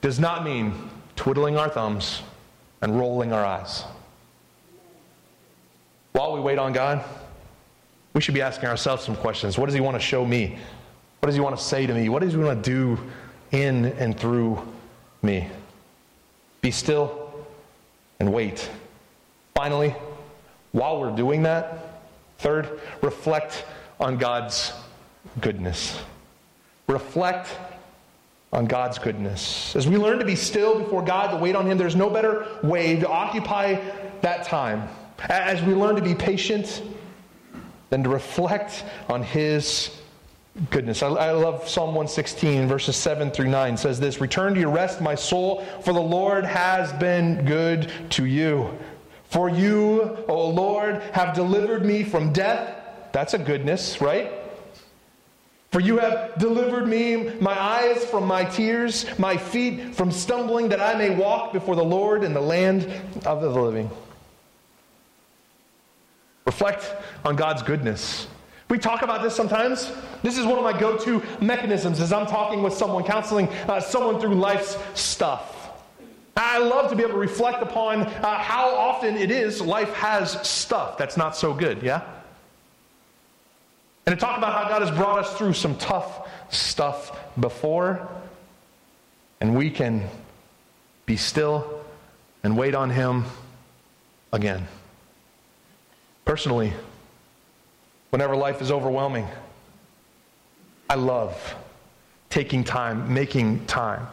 does 0.00 0.18
not 0.18 0.44
mean 0.44 0.72
twiddling 1.16 1.56
our 1.56 1.68
thumbs 1.68 2.22
and 2.82 2.98
rolling 2.98 3.32
our 3.32 3.44
eyes. 3.44 3.84
While 6.12 6.32
we 6.34 6.40
wait 6.40 6.58
on 6.58 6.72
God, 6.72 7.04
we 8.12 8.20
should 8.20 8.34
be 8.34 8.42
asking 8.42 8.68
ourselves 8.68 9.04
some 9.04 9.16
questions. 9.16 9.56
What 9.56 9.66
does 9.66 9.74
He 9.74 9.80
want 9.80 9.94
to 9.96 10.00
show 10.00 10.24
me? 10.24 10.58
What 11.20 11.26
does 11.26 11.34
He 11.34 11.40
want 11.40 11.56
to 11.56 11.62
say 11.62 11.86
to 11.86 11.94
me? 11.94 12.08
What 12.08 12.22
does 12.22 12.32
He 12.32 12.38
want 12.38 12.62
to 12.62 12.70
do 12.70 12.98
in 13.52 13.86
and 13.86 14.18
through 14.18 14.66
me? 15.22 15.48
Be 16.60 16.70
still 16.70 17.32
and 18.18 18.32
wait. 18.32 18.68
Finally, 19.54 19.94
while 20.72 21.00
we're 21.00 21.14
doing 21.14 21.42
that, 21.42 22.02
third, 22.38 22.80
reflect 23.02 23.64
on 23.98 24.18
God's 24.18 24.72
goodness. 25.40 26.00
Reflect 26.86 27.48
on 28.52 28.66
God's 28.66 28.98
goodness. 28.98 29.74
As 29.76 29.86
we 29.86 29.96
learn 29.96 30.18
to 30.18 30.24
be 30.24 30.36
still 30.36 30.78
before 30.78 31.02
God, 31.02 31.30
to 31.30 31.36
wait 31.36 31.54
on 31.54 31.66
Him, 31.66 31.78
there's 31.78 31.96
no 31.96 32.10
better 32.10 32.46
way 32.62 32.96
to 32.96 33.08
occupy 33.08 33.80
that 34.22 34.44
time. 34.44 34.88
As 35.28 35.62
we 35.62 35.74
learn 35.74 35.96
to 35.96 36.02
be 36.02 36.14
patient, 36.14 36.82
than 37.90 38.04
to 38.04 38.08
reflect 38.08 38.84
on 39.08 39.22
His 39.22 39.90
goodness. 40.70 41.02
I, 41.02 41.08
I, 41.08 41.32
love 41.32 41.68
Psalm 41.68 41.88
116, 41.88 42.66
verses 42.66 42.96
7 42.96 43.30
through 43.30 43.48
9 43.48 43.76
says 43.76 44.00
this 44.00 44.20
Return 44.20 44.54
to 44.54 44.60
your 44.60 44.70
rest, 44.70 45.00
my 45.00 45.14
soul, 45.14 45.64
for 45.82 45.92
the 45.92 46.00
Lord 46.00 46.44
has 46.44 46.92
been 46.94 47.44
good 47.44 47.90
to 48.10 48.24
you. 48.24 48.76
For 49.28 49.48
you, 49.48 50.18
O 50.28 50.48
Lord, 50.48 50.96
have 51.12 51.34
delivered 51.34 51.84
me 51.84 52.02
from 52.02 52.32
death. 52.32 52.76
That's 53.12 53.34
a 53.34 53.38
goodness, 53.38 54.00
right? 54.00 54.32
For 55.70 55.78
you 55.78 55.98
have 55.98 56.36
delivered 56.38 56.88
me, 56.88 57.30
my 57.40 57.58
eyes 57.58 58.04
from 58.04 58.26
my 58.26 58.44
tears, 58.44 59.06
my 59.20 59.36
feet 59.36 59.94
from 59.94 60.10
stumbling, 60.10 60.68
that 60.70 60.80
I 60.80 60.96
may 60.96 61.14
walk 61.14 61.52
before 61.52 61.76
the 61.76 61.84
Lord 61.84 62.24
in 62.24 62.34
the 62.34 62.40
land 62.40 62.92
of 63.24 63.40
the 63.40 63.48
living. 63.50 63.88
Reflect 66.44 66.92
on 67.24 67.36
God's 67.36 67.62
goodness. 67.62 68.26
We 68.70 68.78
talk 68.78 69.02
about 69.02 69.22
this 69.22 69.34
sometimes. 69.34 69.92
This 70.22 70.38
is 70.38 70.46
one 70.46 70.56
of 70.56 70.64
my 70.64 70.78
go 70.78 70.96
to 70.98 71.20
mechanisms 71.40 72.00
as 72.00 72.12
I'm 72.12 72.26
talking 72.26 72.62
with 72.62 72.72
someone, 72.72 73.02
counseling 73.02 73.48
uh, 73.68 73.80
someone 73.80 74.20
through 74.20 74.36
life's 74.36 74.78
stuff. 74.94 75.56
I 76.36 76.58
love 76.58 76.88
to 76.90 76.96
be 76.96 77.02
able 77.02 77.14
to 77.14 77.18
reflect 77.18 77.62
upon 77.62 78.02
uh, 78.02 78.38
how 78.38 78.74
often 78.74 79.16
it 79.16 79.32
is 79.32 79.60
life 79.60 79.92
has 79.94 80.48
stuff 80.48 80.96
that's 80.96 81.16
not 81.16 81.36
so 81.36 81.52
good, 81.52 81.82
yeah? 81.82 82.02
And 84.06 84.18
to 84.18 84.20
talk 84.24 84.38
about 84.38 84.54
how 84.54 84.68
God 84.68 84.82
has 84.82 84.96
brought 84.96 85.18
us 85.18 85.36
through 85.36 85.52
some 85.54 85.76
tough 85.76 86.28
stuff 86.50 87.18
before, 87.38 88.08
and 89.40 89.56
we 89.56 89.70
can 89.70 90.08
be 91.06 91.16
still 91.16 91.82
and 92.44 92.56
wait 92.56 92.76
on 92.76 92.88
Him 92.88 93.24
again. 94.32 94.66
Personally, 96.24 96.72
whenever 98.10 98.36
life 98.36 98.60
is 98.60 98.70
overwhelming, 98.70 99.26
I 100.88 100.94
love 100.94 101.54
taking 102.28 102.64
time, 102.64 103.12
making 103.12 103.66
time 103.66 104.06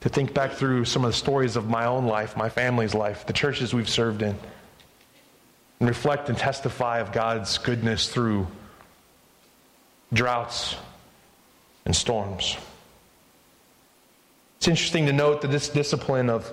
to 0.00 0.08
think 0.08 0.32
back 0.32 0.52
through 0.52 0.84
some 0.84 1.04
of 1.04 1.10
the 1.10 1.16
stories 1.16 1.56
of 1.56 1.68
my 1.68 1.86
own 1.86 2.06
life, 2.06 2.36
my 2.36 2.48
family's 2.48 2.94
life, 2.94 3.26
the 3.26 3.32
churches 3.32 3.74
we've 3.74 3.88
served 3.88 4.22
in, 4.22 4.36
and 5.80 5.88
reflect 5.88 6.28
and 6.28 6.38
testify 6.38 6.98
of 6.98 7.12
God's 7.12 7.58
goodness 7.58 8.08
through 8.08 8.46
droughts 10.12 10.76
and 11.84 11.94
storms. 11.94 12.56
It's 14.58 14.68
interesting 14.68 15.06
to 15.06 15.12
note 15.12 15.42
that 15.42 15.50
this 15.50 15.68
discipline 15.68 16.30
of 16.30 16.50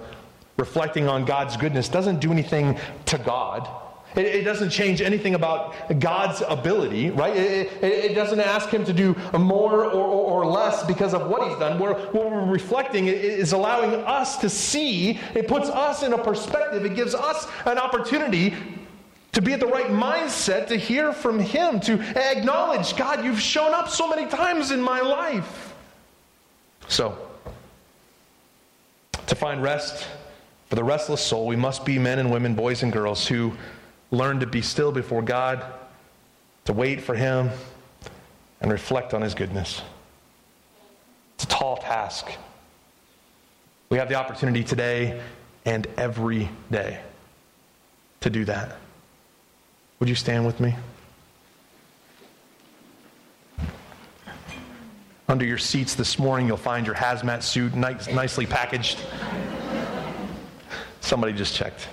reflecting 0.58 1.08
on 1.08 1.26
God's 1.26 1.58
goodness 1.58 1.90
doesn't 1.90 2.20
do 2.20 2.32
anything 2.32 2.78
to 3.06 3.18
God. 3.18 3.68
It, 4.16 4.26
it 4.26 4.44
doesn't 4.44 4.70
change 4.70 5.02
anything 5.02 5.36
about 5.36 6.00
God's 6.00 6.42
ability, 6.48 7.12
right? 7.12 7.36
It, 7.36 7.72
it, 7.82 8.12
it 8.12 8.16
doesn't 8.16 8.40
ask 8.40 8.70
Him 8.70 8.86
to 8.86 8.94
do 8.94 9.16
more 9.38 9.86
or, 9.86 9.92
or, 9.92 10.44
or, 10.44 10.46
less 10.46 10.84
because 10.86 11.14
of 11.14 11.28
what 11.28 11.48
He's 11.48 11.58
done. 11.58 11.80
We're, 11.80 11.94
what 12.12 12.32
we're 12.32 12.46
reflecting 12.46 13.08
is 13.08 13.52
allowing 13.54 13.94
us 14.06 14.38
to 14.38 14.50
see, 14.50 15.20
it 15.34 15.48
puts 15.48 15.70
us 15.70 16.04
in 16.04 16.14
a 16.14 16.18
perspective, 16.18 16.86
it 16.86 16.96
gives 16.96 17.14
us 17.14 17.48
an 17.66 17.78
opportunity 17.78 18.54
to 19.34 19.42
be 19.42 19.52
at 19.52 19.60
the 19.60 19.68
right 19.68 19.88
mindset 19.88 20.68
to 20.68 20.78
hear 20.78 21.12
from 21.12 21.40
Him, 21.40 21.80
to 21.82 22.00
acknowledge, 22.18 22.96
God, 22.96 23.24
you've 23.24 23.42
shown 23.42 23.74
up 23.74 23.90
so 23.90 24.08
many 24.08 24.28
times 24.28 24.72
in 24.72 24.82
my 24.82 25.02
life. 25.02 25.74
So, 26.88 27.18
to 29.28 29.36
find 29.36 29.62
rest 29.62 30.08
for 30.68 30.76
the 30.76 30.84
restless 30.84 31.22
soul, 31.22 31.48
we 31.48 31.56
must 31.56 31.84
be 31.84 32.00
men 32.00 32.20
and 32.20 32.32
women, 32.32 32.56
boys 32.56 32.84
and 32.84 32.94
girls 32.94 33.28
who 33.28 33.54
learn 34.12 34.40
to 34.40 34.48
be 34.48 34.62
still 34.62 34.92
before 34.92 35.22
God, 35.22 35.64
to 36.66 36.74
wait 36.74 37.02
for 37.02 37.16
Him, 37.16 37.50
and 38.62 38.72
reflect 38.72 39.14
on 39.14 39.22
His 39.22 39.34
goodness. 39.34 39.82
It's 41.36 41.44
a 41.44 41.48
tall 41.48 41.78
task. 41.78 42.30
We 43.90 43.98
have 43.98 44.10
the 44.10 44.16
opportunity 44.16 44.64
today 44.64 45.22
and 45.66 45.88
every 45.98 46.50
day 46.72 47.00
to 48.22 48.30
do 48.30 48.46
that. 48.46 48.78
Would 50.00 50.10
you 50.10 50.16
stand 50.16 50.46
with 50.46 50.60
me? 50.60 50.76
Under 55.28 55.46
your 55.46 55.58
seats 55.58 55.96
this 55.96 56.20
morning, 56.20 56.48
you'll 56.48 56.58
find 56.58 56.86
your 56.86 56.96
hazmat 56.96 57.42
suit 57.42 57.74
nice, 57.74 58.08
nicely 58.08 58.46
packaged. 58.46 59.00
Somebody 61.02 61.34
just 61.34 61.56
checked. 61.56 61.88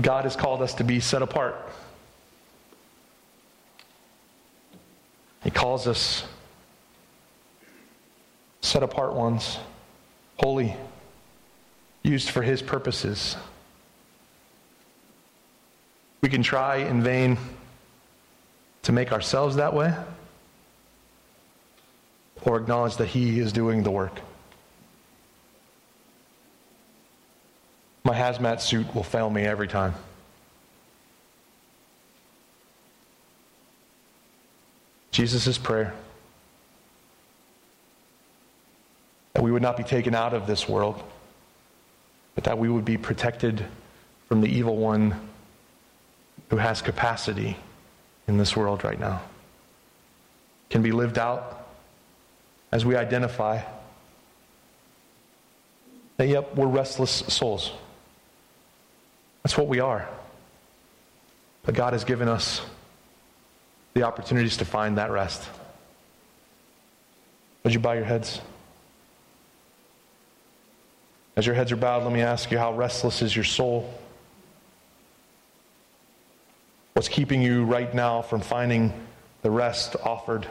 God 0.00 0.24
has 0.24 0.36
called 0.36 0.62
us 0.62 0.74
to 0.74 0.84
be 0.84 1.00
set 1.00 1.22
apart. 1.22 1.56
He 5.42 5.50
calls 5.50 5.86
us 5.86 6.24
set 8.60 8.82
apart 8.82 9.14
ones, 9.14 9.58
holy, 10.36 10.76
used 12.02 12.30
for 12.30 12.42
His 12.42 12.60
purposes. 12.60 13.36
We 16.20 16.28
can 16.28 16.42
try 16.42 16.76
in 16.76 17.02
vain 17.02 17.38
to 18.82 18.92
make 18.92 19.12
ourselves 19.12 19.56
that 19.56 19.74
way 19.74 19.94
or 22.42 22.56
acknowledge 22.56 22.96
that 22.96 23.06
He 23.06 23.40
is 23.40 23.52
doing 23.52 23.82
the 23.82 23.90
work. 23.90 24.20
My 28.08 28.14
hazmat 28.14 28.62
suit 28.62 28.94
will 28.94 29.02
fail 29.02 29.28
me 29.28 29.42
every 29.42 29.68
time. 29.68 29.92
Jesus' 35.10 35.58
prayer 35.58 35.92
that 39.34 39.42
we 39.42 39.52
would 39.52 39.60
not 39.60 39.76
be 39.76 39.82
taken 39.82 40.14
out 40.14 40.32
of 40.32 40.46
this 40.46 40.66
world, 40.66 41.02
but 42.34 42.44
that 42.44 42.56
we 42.56 42.70
would 42.70 42.86
be 42.86 42.96
protected 42.96 43.62
from 44.26 44.40
the 44.40 44.48
evil 44.48 44.78
one 44.78 45.14
who 46.48 46.56
has 46.56 46.80
capacity 46.80 47.58
in 48.26 48.38
this 48.38 48.56
world 48.56 48.84
right 48.84 48.98
now. 48.98 49.20
Can 50.70 50.80
be 50.80 50.92
lived 50.92 51.18
out 51.18 51.68
as 52.72 52.86
we 52.86 52.96
identify 52.96 53.60
that, 56.16 56.26
yep, 56.26 56.56
we're 56.56 56.66
restless 56.66 57.10
souls. 57.10 57.72
That's 59.48 59.56
what 59.56 59.68
we 59.68 59.80
are. 59.80 60.06
But 61.62 61.74
God 61.74 61.94
has 61.94 62.04
given 62.04 62.28
us 62.28 62.60
the 63.94 64.02
opportunities 64.02 64.58
to 64.58 64.66
find 64.66 64.98
that 64.98 65.10
rest. 65.10 65.42
Would 67.64 67.72
you 67.72 67.80
bow 67.80 67.92
your 67.92 68.04
heads? 68.04 68.42
As 71.34 71.46
your 71.46 71.54
heads 71.54 71.72
are 71.72 71.76
bowed, 71.76 72.02
let 72.02 72.12
me 72.12 72.20
ask 72.20 72.50
you 72.50 72.58
how 72.58 72.74
restless 72.74 73.22
is 73.22 73.34
your 73.34 73.46
soul? 73.46 73.90
What's 76.92 77.08
keeping 77.08 77.40
you 77.40 77.64
right 77.64 77.94
now 77.94 78.20
from 78.20 78.42
finding 78.42 78.92
the 79.40 79.50
rest 79.50 79.96
offered 80.04 80.46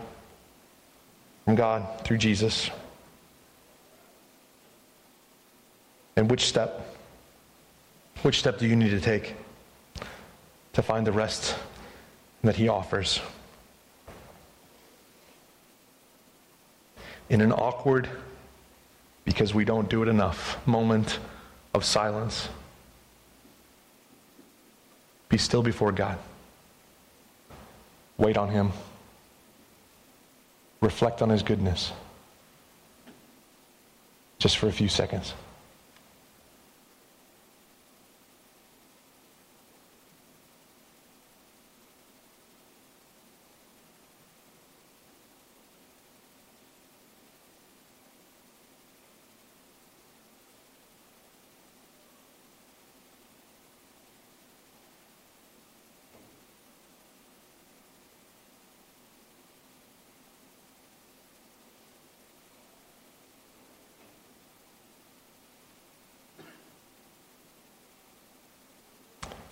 from 1.45 1.54
God 1.54 2.04
through 2.04 2.18
Jesus. 2.18 2.72
And 6.16 6.32
which 6.32 6.48
step? 6.48 6.97
Which 8.24 8.39
step 8.39 8.57
do 8.57 8.68
you 8.68 8.76
need 8.76 8.89
to 8.89 8.99
take 8.99 9.36
to 10.74 10.82
find 10.82 11.05
the 11.05 11.11
rest 11.11 11.55
that 12.43 12.55
He 12.55 12.68
offers? 12.68 13.20
In 17.30 17.41
an 17.41 17.51
awkward, 17.51 18.09
because 19.26 19.53
we 19.53 19.65
don't 19.65 19.89
do 19.89 20.01
it 20.01 20.07
enough, 20.07 20.65
moment 20.65 21.20
of 21.74 21.84
silence, 21.86 22.49
be 25.30 25.38
still 25.38 25.61
before 25.61 25.91
God. 25.91 26.18
Wait 28.18 28.38
on 28.38 28.49
Him. 28.49 28.72
Reflect 30.82 31.22
on 31.22 31.30
His 31.30 31.43
goodness. 31.43 31.91
Just 34.39 34.57
for 34.57 34.68
a 34.68 34.72
few 34.72 34.88
seconds. 34.88 35.34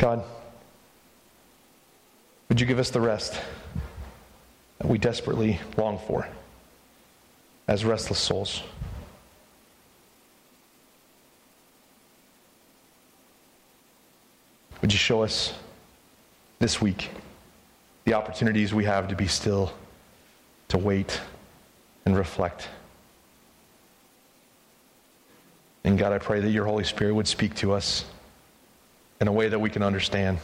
God, 0.05 0.23
would 2.47 2.61
you 2.61 2.67
give 2.67 2.77
us 2.77 2.91
the 2.91 3.01
rest 3.01 3.41
that 4.77 4.87
we 4.87 4.99
desperately 4.99 5.59
long 5.77 5.97
for 5.97 6.27
as 7.67 7.83
restless 7.83 8.19
souls? 8.19 8.61
Would 14.81 14.93
you 14.93 14.99
show 14.99 15.23
us 15.23 15.55
this 16.59 16.79
week 16.79 17.09
the 18.03 18.13
opportunities 18.13 18.75
we 18.75 18.85
have 18.85 19.07
to 19.07 19.15
be 19.15 19.25
still, 19.25 19.73
to 20.67 20.77
wait, 20.77 21.19
and 22.05 22.15
reflect? 22.15 22.67
And 25.83 25.97
God, 25.97 26.13
I 26.13 26.19
pray 26.19 26.41
that 26.41 26.51
your 26.51 26.65
Holy 26.65 26.83
Spirit 26.83 27.15
would 27.15 27.27
speak 27.27 27.55
to 27.55 27.73
us 27.73 28.05
in 29.19 29.27
a 29.27 29.31
way 29.31 29.47
that 29.47 29.59
we 29.59 29.69
can 29.69 29.83
understand 29.83 30.39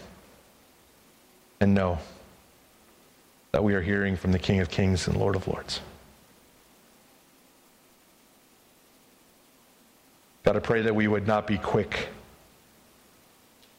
and 1.60 1.74
know 1.74 2.00
that 3.52 3.64
we 3.64 3.74
are 3.76 3.82
hearing 3.82 4.16
from 4.16 4.32
the 4.32 4.40
King 4.40 4.60
of 4.60 4.70
Kings 4.70 5.08
and 5.08 5.18
Lord 5.18 5.36
of 5.36 5.48
Lords. 5.48 5.82
God, 10.44 10.56
I 10.56 10.60
pray 10.60 10.82
that 10.82 10.96
we 10.96 11.08
would 11.08 11.28
not 11.28 11.46
be 11.46 11.58
quick 11.58 12.10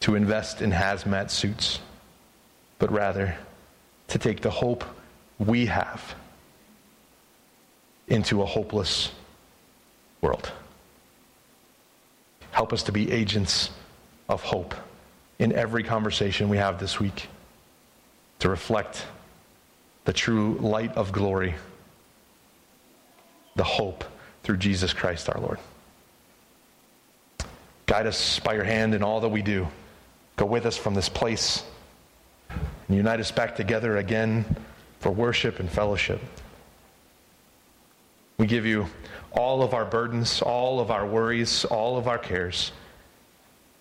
to 0.00 0.14
invest 0.14 0.62
in 0.62 0.70
hazmat 0.70 1.30
suits, 1.30 1.80
but 2.78 2.90
rather 2.92 3.36
to 4.08 4.18
take 4.18 4.40
the 4.40 4.50
hope 4.50 4.84
we 5.38 5.66
have 5.66 6.14
into 8.08 8.42
a 8.42 8.46
hopeless 8.46 9.10
world. 10.20 10.52
Help 12.50 12.72
us 12.72 12.82
to 12.84 12.92
be 12.92 13.10
agents 13.10 13.70
of 14.28 14.42
hope 14.42 14.74
in 15.38 15.52
every 15.52 15.82
conversation 15.82 16.48
we 16.48 16.56
have 16.56 16.78
this 16.78 17.00
week 17.00 17.28
to 18.38 18.48
reflect 18.48 19.06
the 20.04 20.12
true 20.12 20.54
light 20.60 20.96
of 20.96 21.12
glory, 21.12 21.54
the 23.56 23.64
hope 23.64 24.04
through 24.42 24.56
Jesus 24.56 24.92
Christ 24.92 25.28
our 25.28 25.40
Lord. 25.40 25.58
Guide 27.86 28.06
us 28.06 28.40
by 28.40 28.54
your 28.54 28.64
hand 28.64 28.94
in 28.94 29.02
all 29.02 29.20
that 29.20 29.28
we 29.28 29.42
do. 29.42 29.68
Go 30.36 30.46
with 30.46 30.66
us 30.66 30.76
from 30.76 30.94
this 30.94 31.08
place 31.08 31.62
and 32.88 32.96
unite 32.96 33.20
us 33.20 33.30
back 33.30 33.54
together 33.54 33.98
again 33.98 34.44
for 35.00 35.10
worship 35.10 35.60
and 35.60 35.70
fellowship. 35.70 36.20
We 38.38 38.46
give 38.46 38.66
you 38.66 38.86
all 39.32 39.62
of 39.62 39.74
our 39.74 39.84
burdens, 39.84 40.42
all 40.42 40.80
of 40.80 40.90
our 40.90 41.06
worries, 41.06 41.64
all 41.64 41.96
of 41.96 42.08
our 42.08 42.18
cares. 42.18 42.72